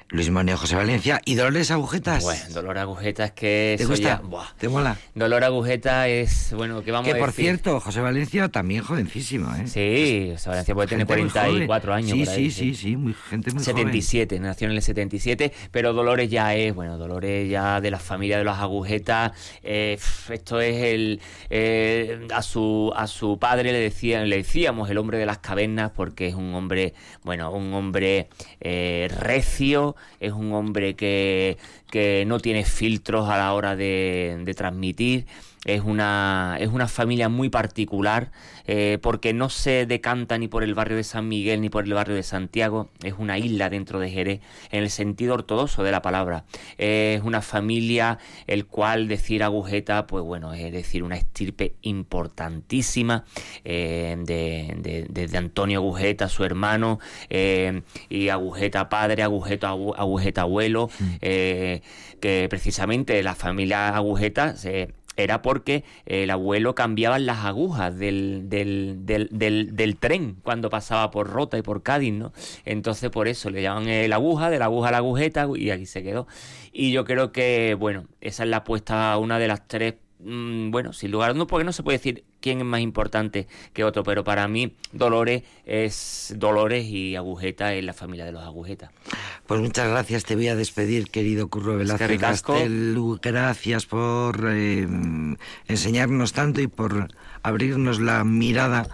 Luis 0.09 0.29
Moneo, 0.29 0.55
José 0.55 0.75
Valencia 0.75 1.19
y 1.25 1.33
Dolores 1.33 1.71
Agujetas. 1.71 2.23
Bueno, 2.23 2.43
Dolor 2.49 2.77
Agujetas 2.77 3.31
que 3.31 3.73
¿Te 3.75 3.85
gusta? 3.85 4.21
¿Te 4.59 4.69
mola? 4.69 4.97
Dolor 5.15 5.43
Agujeta 5.43 6.07
es, 6.07 6.53
bueno, 6.55 6.83
¿qué 6.83 6.91
vamos 6.91 7.05
que, 7.05 7.11
a 7.11 7.13
decir? 7.15 7.25
por 7.25 7.33
cierto, 7.33 7.79
José 7.79 8.01
Valencia 8.01 8.49
también 8.49 8.83
jovencísimo, 8.83 9.53
¿eh? 9.55 9.65
Sí, 9.65 10.29
José 10.33 10.49
Valencia 10.49 10.75
puede 10.75 10.87
tener 10.89 11.07
44 11.07 11.93
años. 11.93 12.11
Sí, 12.11 12.23
por 12.23 12.33
ahí, 12.33 12.51
sí, 12.51 12.73
sí, 12.73 12.75
sí, 12.75 12.95
muy, 12.95 13.15
gente 13.15 13.51
muy 13.51 13.63
77, 13.63 14.39
nació 14.39 14.67
en 14.67 14.75
el 14.75 14.81
77, 14.83 15.51
pero 15.71 15.91
Dolores 15.93 16.29
ya 16.29 16.53
es, 16.53 16.75
bueno, 16.75 16.99
Dolores 16.99 17.49
ya 17.49 17.81
de 17.81 17.89
la 17.89 17.99
familia 17.99 18.37
de 18.37 18.43
las 18.43 18.59
Agujetas, 18.59 19.31
eh, 19.63 19.97
esto 20.29 20.61
es 20.61 20.83
el, 20.83 21.19
eh, 21.49 22.27
a 22.31 22.43
su 22.43 22.93
a 22.95 23.07
su 23.07 23.39
padre 23.39 23.71
le 23.71 23.79
decían, 23.79 24.29
le 24.29 24.37
decíamos 24.37 24.89
el 24.91 24.99
hombre 24.99 25.17
de 25.17 25.25
las 25.25 25.39
cavernas 25.39 25.91
porque 25.95 26.27
es 26.27 26.35
un 26.35 26.53
hombre, 26.53 26.93
bueno, 27.23 27.51
un 27.51 27.73
hombre 27.73 28.29
eh, 28.61 29.07
recio, 29.19 29.94
es 30.19 30.31
un 30.33 30.53
hombre 30.53 30.95
que, 30.95 31.57
que 31.89 32.23
no 32.27 32.39
tiene 32.39 32.65
filtros 32.65 33.29
a 33.29 33.37
la 33.37 33.53
hora 33.53 33.75
de, 33.75 34.41
de 34.43 34.53
transmitir 34.53 35.25
es 35.65 35.81
una, 35.81 36.57
es 36.59 36.69
una 36.69 36.87
familia 36.87 37.27
muy 37.27 37.49
particular 37.49 38.31
eh, 38.67 38.99
porque 39.01 39.33
no 39.33 39.49
se 39.49 39.85
decanta 39.85 40.37
ni 40.37 40.47
por 40.47 40.63
el 40.63 40.75
barrio 40.75 40.95
de 40.95 41.03
San 41.03 41.27
Miguel 41.27 41.59
ni 41.59 41.69
por 41.69 41.85
el 41.85 41.93
barrio 41.93 42.15
de 42.15 42.23
Santiago, 42.23 42.89
es 43.03 43.15
una 43.17 43.37
isla 43.37 43.69
dentro 43.69 43.99
de 43.99 44.09
Jerez 44.09 44.41
en 44.71 44.83
el 44.83 44.89
sentido 44.89 45.33
ortodoxo 45.33 45.83
de 45.83 45.91
la 45.91 46.01
palabra. 46.01 46.45
es 46.77 47.21
una 47.23 47.41
familia 47.41 48.19
el 48.47 48.65
cual 48.65 49.07
decir 49.07 49.43
agujeta, 49.43 50.07
pues 50.07 50.23
bueno, 50.23 50.53
es 50.53 50.71
decir, 50.71 51.03
una 51.03 51.15
estirpe 51.15 51.73
importantísima 51.81 53.25
eh, 53.63 54.15
de, 54.19 55.05
de, 55.09 55.37
Antonio 55.37 55.79
Agujeta, 55.79 56.29
su 56.29 56.43
hermano, 56.43 56.99
eh, 57.29 57.81
y 58.09 58.29
Agujeta 58.29 58.87
padre, 58.87 59.23
Agujeta, 59.23 59.69
agujeta 59.69 60.41
abuelo, 60.41 60.89
mm. 60.99 61.05
Que 62.19 62.47
precisamente 62.49 63.21
la 63.23 63.35
familia 63.35 63.95
Agujeta 63.95 64.55
se 64.55 64.93
era 65.17 65.41
porque 65.41 65.83
el 66.05 66.29
abuelo 66.29 66.75
cambiaba 66.75 67.19
las 67.19 67.45
agujas 67.45 67.97
del, 67.97 68.49
del, 68.49 69.05
del, 69.05 69.75
del, 69.75 69.97
tren 69.97 70.37
cuando 70.43 70.69
pasaba 70.69 71.11
por 71.11 71.29
Rota 71.29 71.57
y 71.57 71.61
por 71.61 71.83
Cádiz, 71.83 72.13
¿no? 72.13 72.33
Entonces 72.65 73.09
por 73.09 73.27
eso 73.27 73.49
le 73.49 73.61
llaman 73.61 73.87
el 73.87 74.11
aguja, 74.13 74.49
de 74.49 74.59
la 74.59 74.65
aguja 74.65 74.89
a 74.89 74.91
la 74.91 74.97
agujeta 74.97 75.47
y 75.55 75.69
aquí 75.69 75.85
se 75.85 76.03
quedó. 76.03 76.27
Y 76.71 76.91
yo 76.91 77.05
creo 77.05 77.31
que, 77.31 77.75
bueno, 77.79 78.05
esa 78.21 78.43
es 78.43 78.49
la 78.49 78.57
apuesta, 78.57 79.17
una 79.17 79.39
de 79.39 79.47
las 79.47 79.67
tres, 79.67 79.95
mm, 80.19 80.71
bueno, 80.71 80.91
sin 80.91 81.11
lugar 81.11 81.29
a 81.29 81.33
dudas, 81.33 81.47
porque 81.47 81.63
no 81.63 81.71
se 81.71 81.83
puede 81.83 81.97
decir 81.97 82.23
quién 82.45 82.59
es 82.59 82.65
más 82.65 82.81
importante 82.81 83.47
que 83.73 83.83
otro, 83.83 84.03
pero 84.03 84.23
para 84.23 84.47
mí 84.47 84.75
Dolores 84.91 85.41
es 85.65 86.31
Dolores 86.37 86.85
y 86.85 87.15
Agujeta 87.15 87.73
es 87.73 87.83
la 87.83 87.93
familia 87.93 88.23
de 88.23 88.33
los 88.33 88.43
Agujetas. 88.43 88.91
Pues 89.47 89.61
muchas 89.61 89.89
gracias, 89.89 90.25
te 90.25 90.35
voy 90.35 90.49
a 90.49 90.55
despedir, 90.55 91.09
querido 91.09 91.47
Curro 91.47 91.75
Velázquez 91.75 92.19
Castell. 92.19 92.95
Gracias 93.19 93.87
por 93.87 94.45
eh, 94.47 94.87
enseñarnos 95.67 96.33
tanto 96.33 96.61
y 96.61 96.67
por 96.67 97.07
abrirnos 97.41 97.99
la 97.99 98.23
mirada 98.23 98.89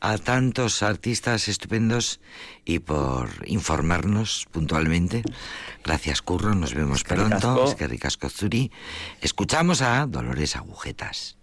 a 0.00 0.18
tantos 0.18 0.82
artistas 0.82 1.46
estupendos 1.46 2.18
y 2.64 2.80
por 2.80 3.28
informarnos 3.46 4.48
puntualmente. 4.50 5.22
Gracias, 5.84 6.20
Curro. 6.20 6.56
Nos 6.56 6.74
vemos 6.74 7.04
pronto. 7.04 7.64
Es 7.64 7.76
que 7.76 7.86
ricasco 7.86 8.28
Zuri. 8.28 8.72
Escuchamos 9.20 9.82
a 9.82 10.04
Dolores 10.06 10.56
Agujetas. 10.56 11.36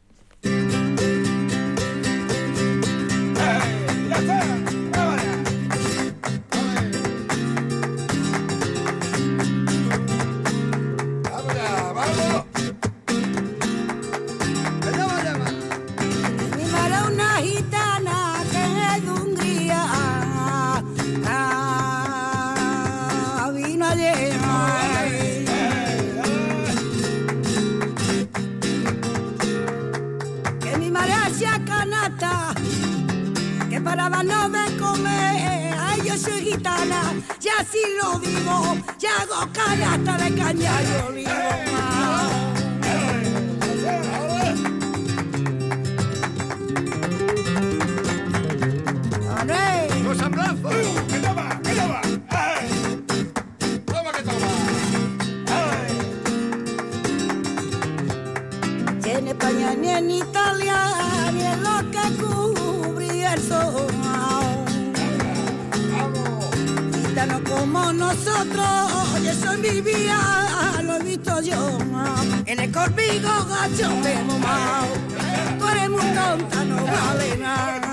Si 37.63 37.79
lo 38.01 38.19
digo, 38.19 38.77
ya 38.99 39.21
hago 39.21 39.51
canasta 39.53 40.17
de 40.17 40.35
caña 40.35 40.71
y 40.81 41.07
olivo. 41.07 41.31
En 59.07 59.27
España 59.29 59.73
ni 59.75 59.89
en 59.89 60.11
Italia 60.11 61.31
ni 61.33 61.43
en 61.43 61.63
lo 61.63 61.77
que 61.89 62.05
cubrí 62.21 63.23
el 63.23 63.41
sol. 63.41 64.34
Gitano 67.25 67.43
como 67.43 67.91
nosotros, 67.91 69.19
y 69.23 69.27
eso 69.27 69.57
vida 69.81 70.81
lo 70.83 70.95
he 70.97 71.03
visto 71.03 71.41
yo. 71.41 71.77
En 72.45 72.59
el 72.59 72.71
corpigo 72.71 73.29
gacho 73.45 73.89
de 74.03 74.23
mamá, 74.23 74.83
tú 75.57 75.67
eres 75.67 75.89
muy 75.89 76.01
tonta, 76.01 76.65
no 76.65 76.75
vale 76.75 77.37
nada. 77.37 77.84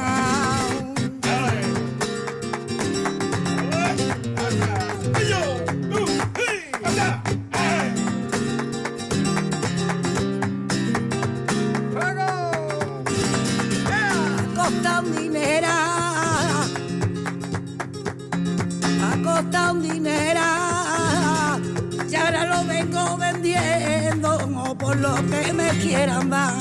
Por 24.92 25.00
lo 25.00 25.14
que 25.30 25.52
me 25.54 25.68
quieran 25.80 26.28
dar. 26.28 26.52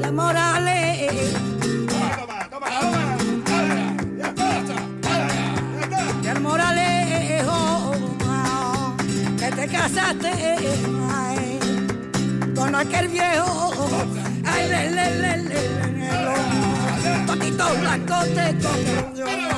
La 0.00 0.10
morales. 0.10 1.12
Y 6.22 6.26
el 6.26 6.40
moralejo 6.40 7.92
que 9.38 9.50
te 9.58 9.68
casaste 9.68 10.32
con 12.56 12.74
aquel 12.74 13.08
viejo 13.08 13.72
ay 14.44 14.68
le 14.68 14.90
le 14.96 15.06
le 15.22 15.36
le 15.48 15.60
le 17.02 17.26
patito 17.26 17.64
blanco 17.80 18.16
te 18.34 18.46
cogió 18.62 19.51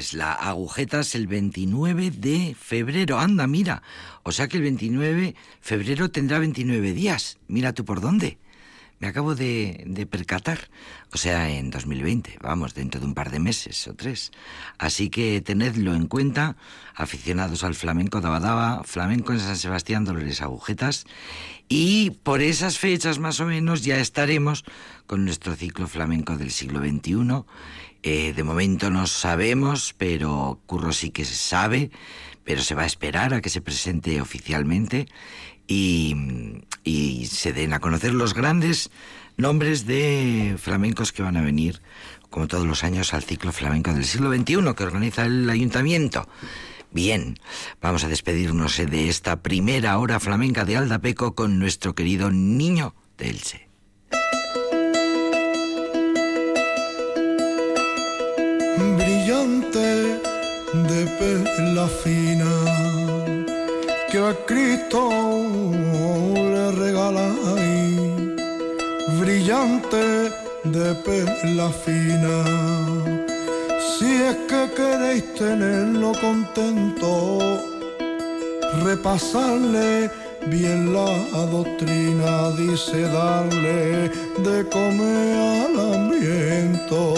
Dolores, 0.00 0.14
la 0.14 0.32
agujetas 0.32 1.14
el 1.14 1.26
29 1.26 2.10
de 2.10 2.56
febrero. 2.58 3.18
Anda, 3.18 3.46
mira. 3.46 3.82
O 4.22 4.32
sea 4.32 4.48
que 4.48 4.56
el 4.56 4.62
29 4.62 5.20
de 5.20 5.34
febrero 5.60 6.10
tendrá 6.10 6.38
29 6.38 6.92
días. 6.92 7.38
Mira 7.48 7.72
tú 7.72 7.84
por 7.84 8.00
dónde. 8.00 8.38
Me 8.98 9.08
acabo 9.08 9.34
de, 9.34 9.84
de 9.86 10.06
percatar. 10.06 10.70
O 11.12 11.18
sea, 11.18 11.50
en 11.50 11.70
2020, 11.70 12.38
vamos, 12.42 12.74
dentro 12.74 13.00
de 13.00 13.06
un 13.06 13.14
par 13.14 13.30
de 13.30 13.40
meses 13.40 13.88
o 13.88 13.94
tres. 13.94 14.30
Así 14.78 15.08
que 15.08 15.40
tenedlo 15.40 15.94
en 15.94 16.06
cuenta, 16.06 16.56
aficionados 16.94 17.64
al 17.64 17.74
flamenco 17.74 18.20
Dabadaba, 18.20 18.82
flamenco 18.84 19.32
en 19.32 19.40
San 19.40 19.56
Sebastián, 19.56 20.04
Dolores 20.04 20.42
Agujetas. 20.42 21.06
Y 21.68 22.10
por 22.22 22.42
esas 22.42 22.78
fechas 22.78 23.18
más 23.18 23.40
o 23.40 23.46
menos 23.46 23.84
ya 23.84 23.98
estaremos 24.00 24.64
con 25.06 25.24
nuestro 25.24 25.56
ciclo 25.56 25.88
flamenco 25.88 26.36
del 26.36 26.50
siglo 26.50 26.80
XXI 26.80 27.44
Eh, 28.02 28.32
de 28.34 28.44
momento 28.44 28.90
no 28.90 29.06
sabemos, 29.06 29.94
pero 29.98 30.60
Curro 30.66 30.92
sí 30.92 31.10
que 31.10 31.24
se 31.24 31.34
sabe, 31.34 31.90
pero 32.44 32.62
se 32.62 32.74
va 32.74 32.82
a 32.82 32.86
esperar 32.86 33.34
a 33.34 33.40
que 33.40 33.50
se 33.50 33.60
presente 33.60 34.20
oficialmente 34.20 35.06
y, 35.66 36.16
se 37.26 37.52
den 37.52 37.72
a 37.72 37.80
conocer 37.80 38.12
los 38.12 38.34
grandes 38.34 38.90
nombres 39.36 39.86
de 39.86 40.56
flamencos 40.58 41.12
que 41.12 41.22
van 41.22 41.36
a 41.36 41.42
venir, 41.42 41.80
como 42.28 42.48
todos 42.48 42.66
los 42.66 42.82
años, 42.82 43.14
al 43.14 43.22
ciclo 43.22 43.52
flamenco 43.52 43.92
del 43.92 44.04
siglo 44.04 44.34
XXI 44.34 44.74
que 44.74 44.84
organiza 44.84 45.26
el 45.26 45.48
ayuntamiento. 45.48 46.28
Bien, 46.90 47.38
vamos 47.80 48.02
a 48.02 48.08
despedirnos 48.08 48.78
de 48.78 49.08
esta 49.08 49.42
primera 49.42 49.96
hora 49.98 50.18
flamenca 50.18 50.64
de 50.64 50.76
Aldapeco 50.76 51.34
con 51.34 51.58
nuestro 51.58 51.94
querido 51.94 52.30
niño 52.30 52.94
de. 53.16 53.69
Brillante 59.60 60.20
de 60.72 61.06
perla 61.18 61.86
fina 61.86 62.50
que 64.10 64.18
a 64.18 64.34
Cristo 64.46 65.10
le 66.52 66.70
regaláis, 66.72 68.00
brillante 69.20 70.32
de 70.64 70.94
perla 71.04 71.70
fina. 71.70 72.36
Si 73.98 74.10
es 74.22 74.36
que 74.48 74.70
queréis 74.74 75.34
tenerlo 75.34 76.12
contento, 76.20 77.38
repasarle 78.82 80.10
bien 80.46 80.92
la 80.92 81.46
doctrina, 81.46 82.50
dice 82.52 83.02
darle 83.02 84.10
de 84.46 84.68
comer 84.68 85.36
al 85.66 85.74
hambriento. 85.80 87.14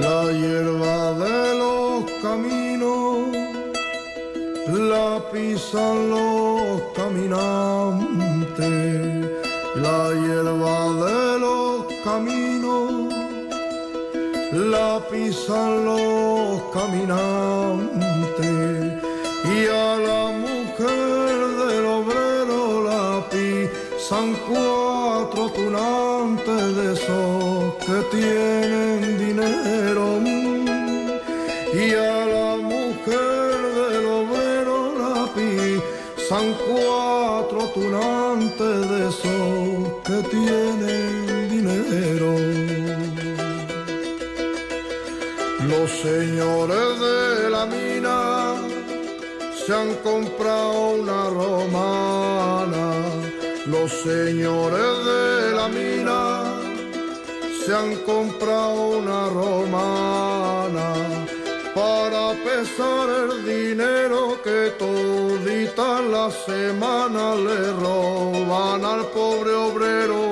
La 0.00 0.30
hierba 0.30 1.00
de 1.24 1.38
los 1.58 2.04
caminos 2.22 3.28
la 4.68 5.08
pisan 5.32 5.96
los 6.10 6.82
caminantes, 6.94 8.85
pisan 15.10 15.84
los 15.84 16.62
caminantes, 16.72 17.95
han 57.76 57.96
comprado 57.96 58.98
una 59.00 59.28
romana 59.28 60.94
para 61.74 62.32
pesar 62.42 63.06
el 63.24 63.44
dinero 63.44 64.40
que 64.42 64.72
todita 64.78 66.00
la 66.00 66.30
semana 66.30 67.34
le 67.34 67.72
roban 67.72 68.82
al 68.82 69.04
pobre 69.08 69.52
obrero 69.52 70.25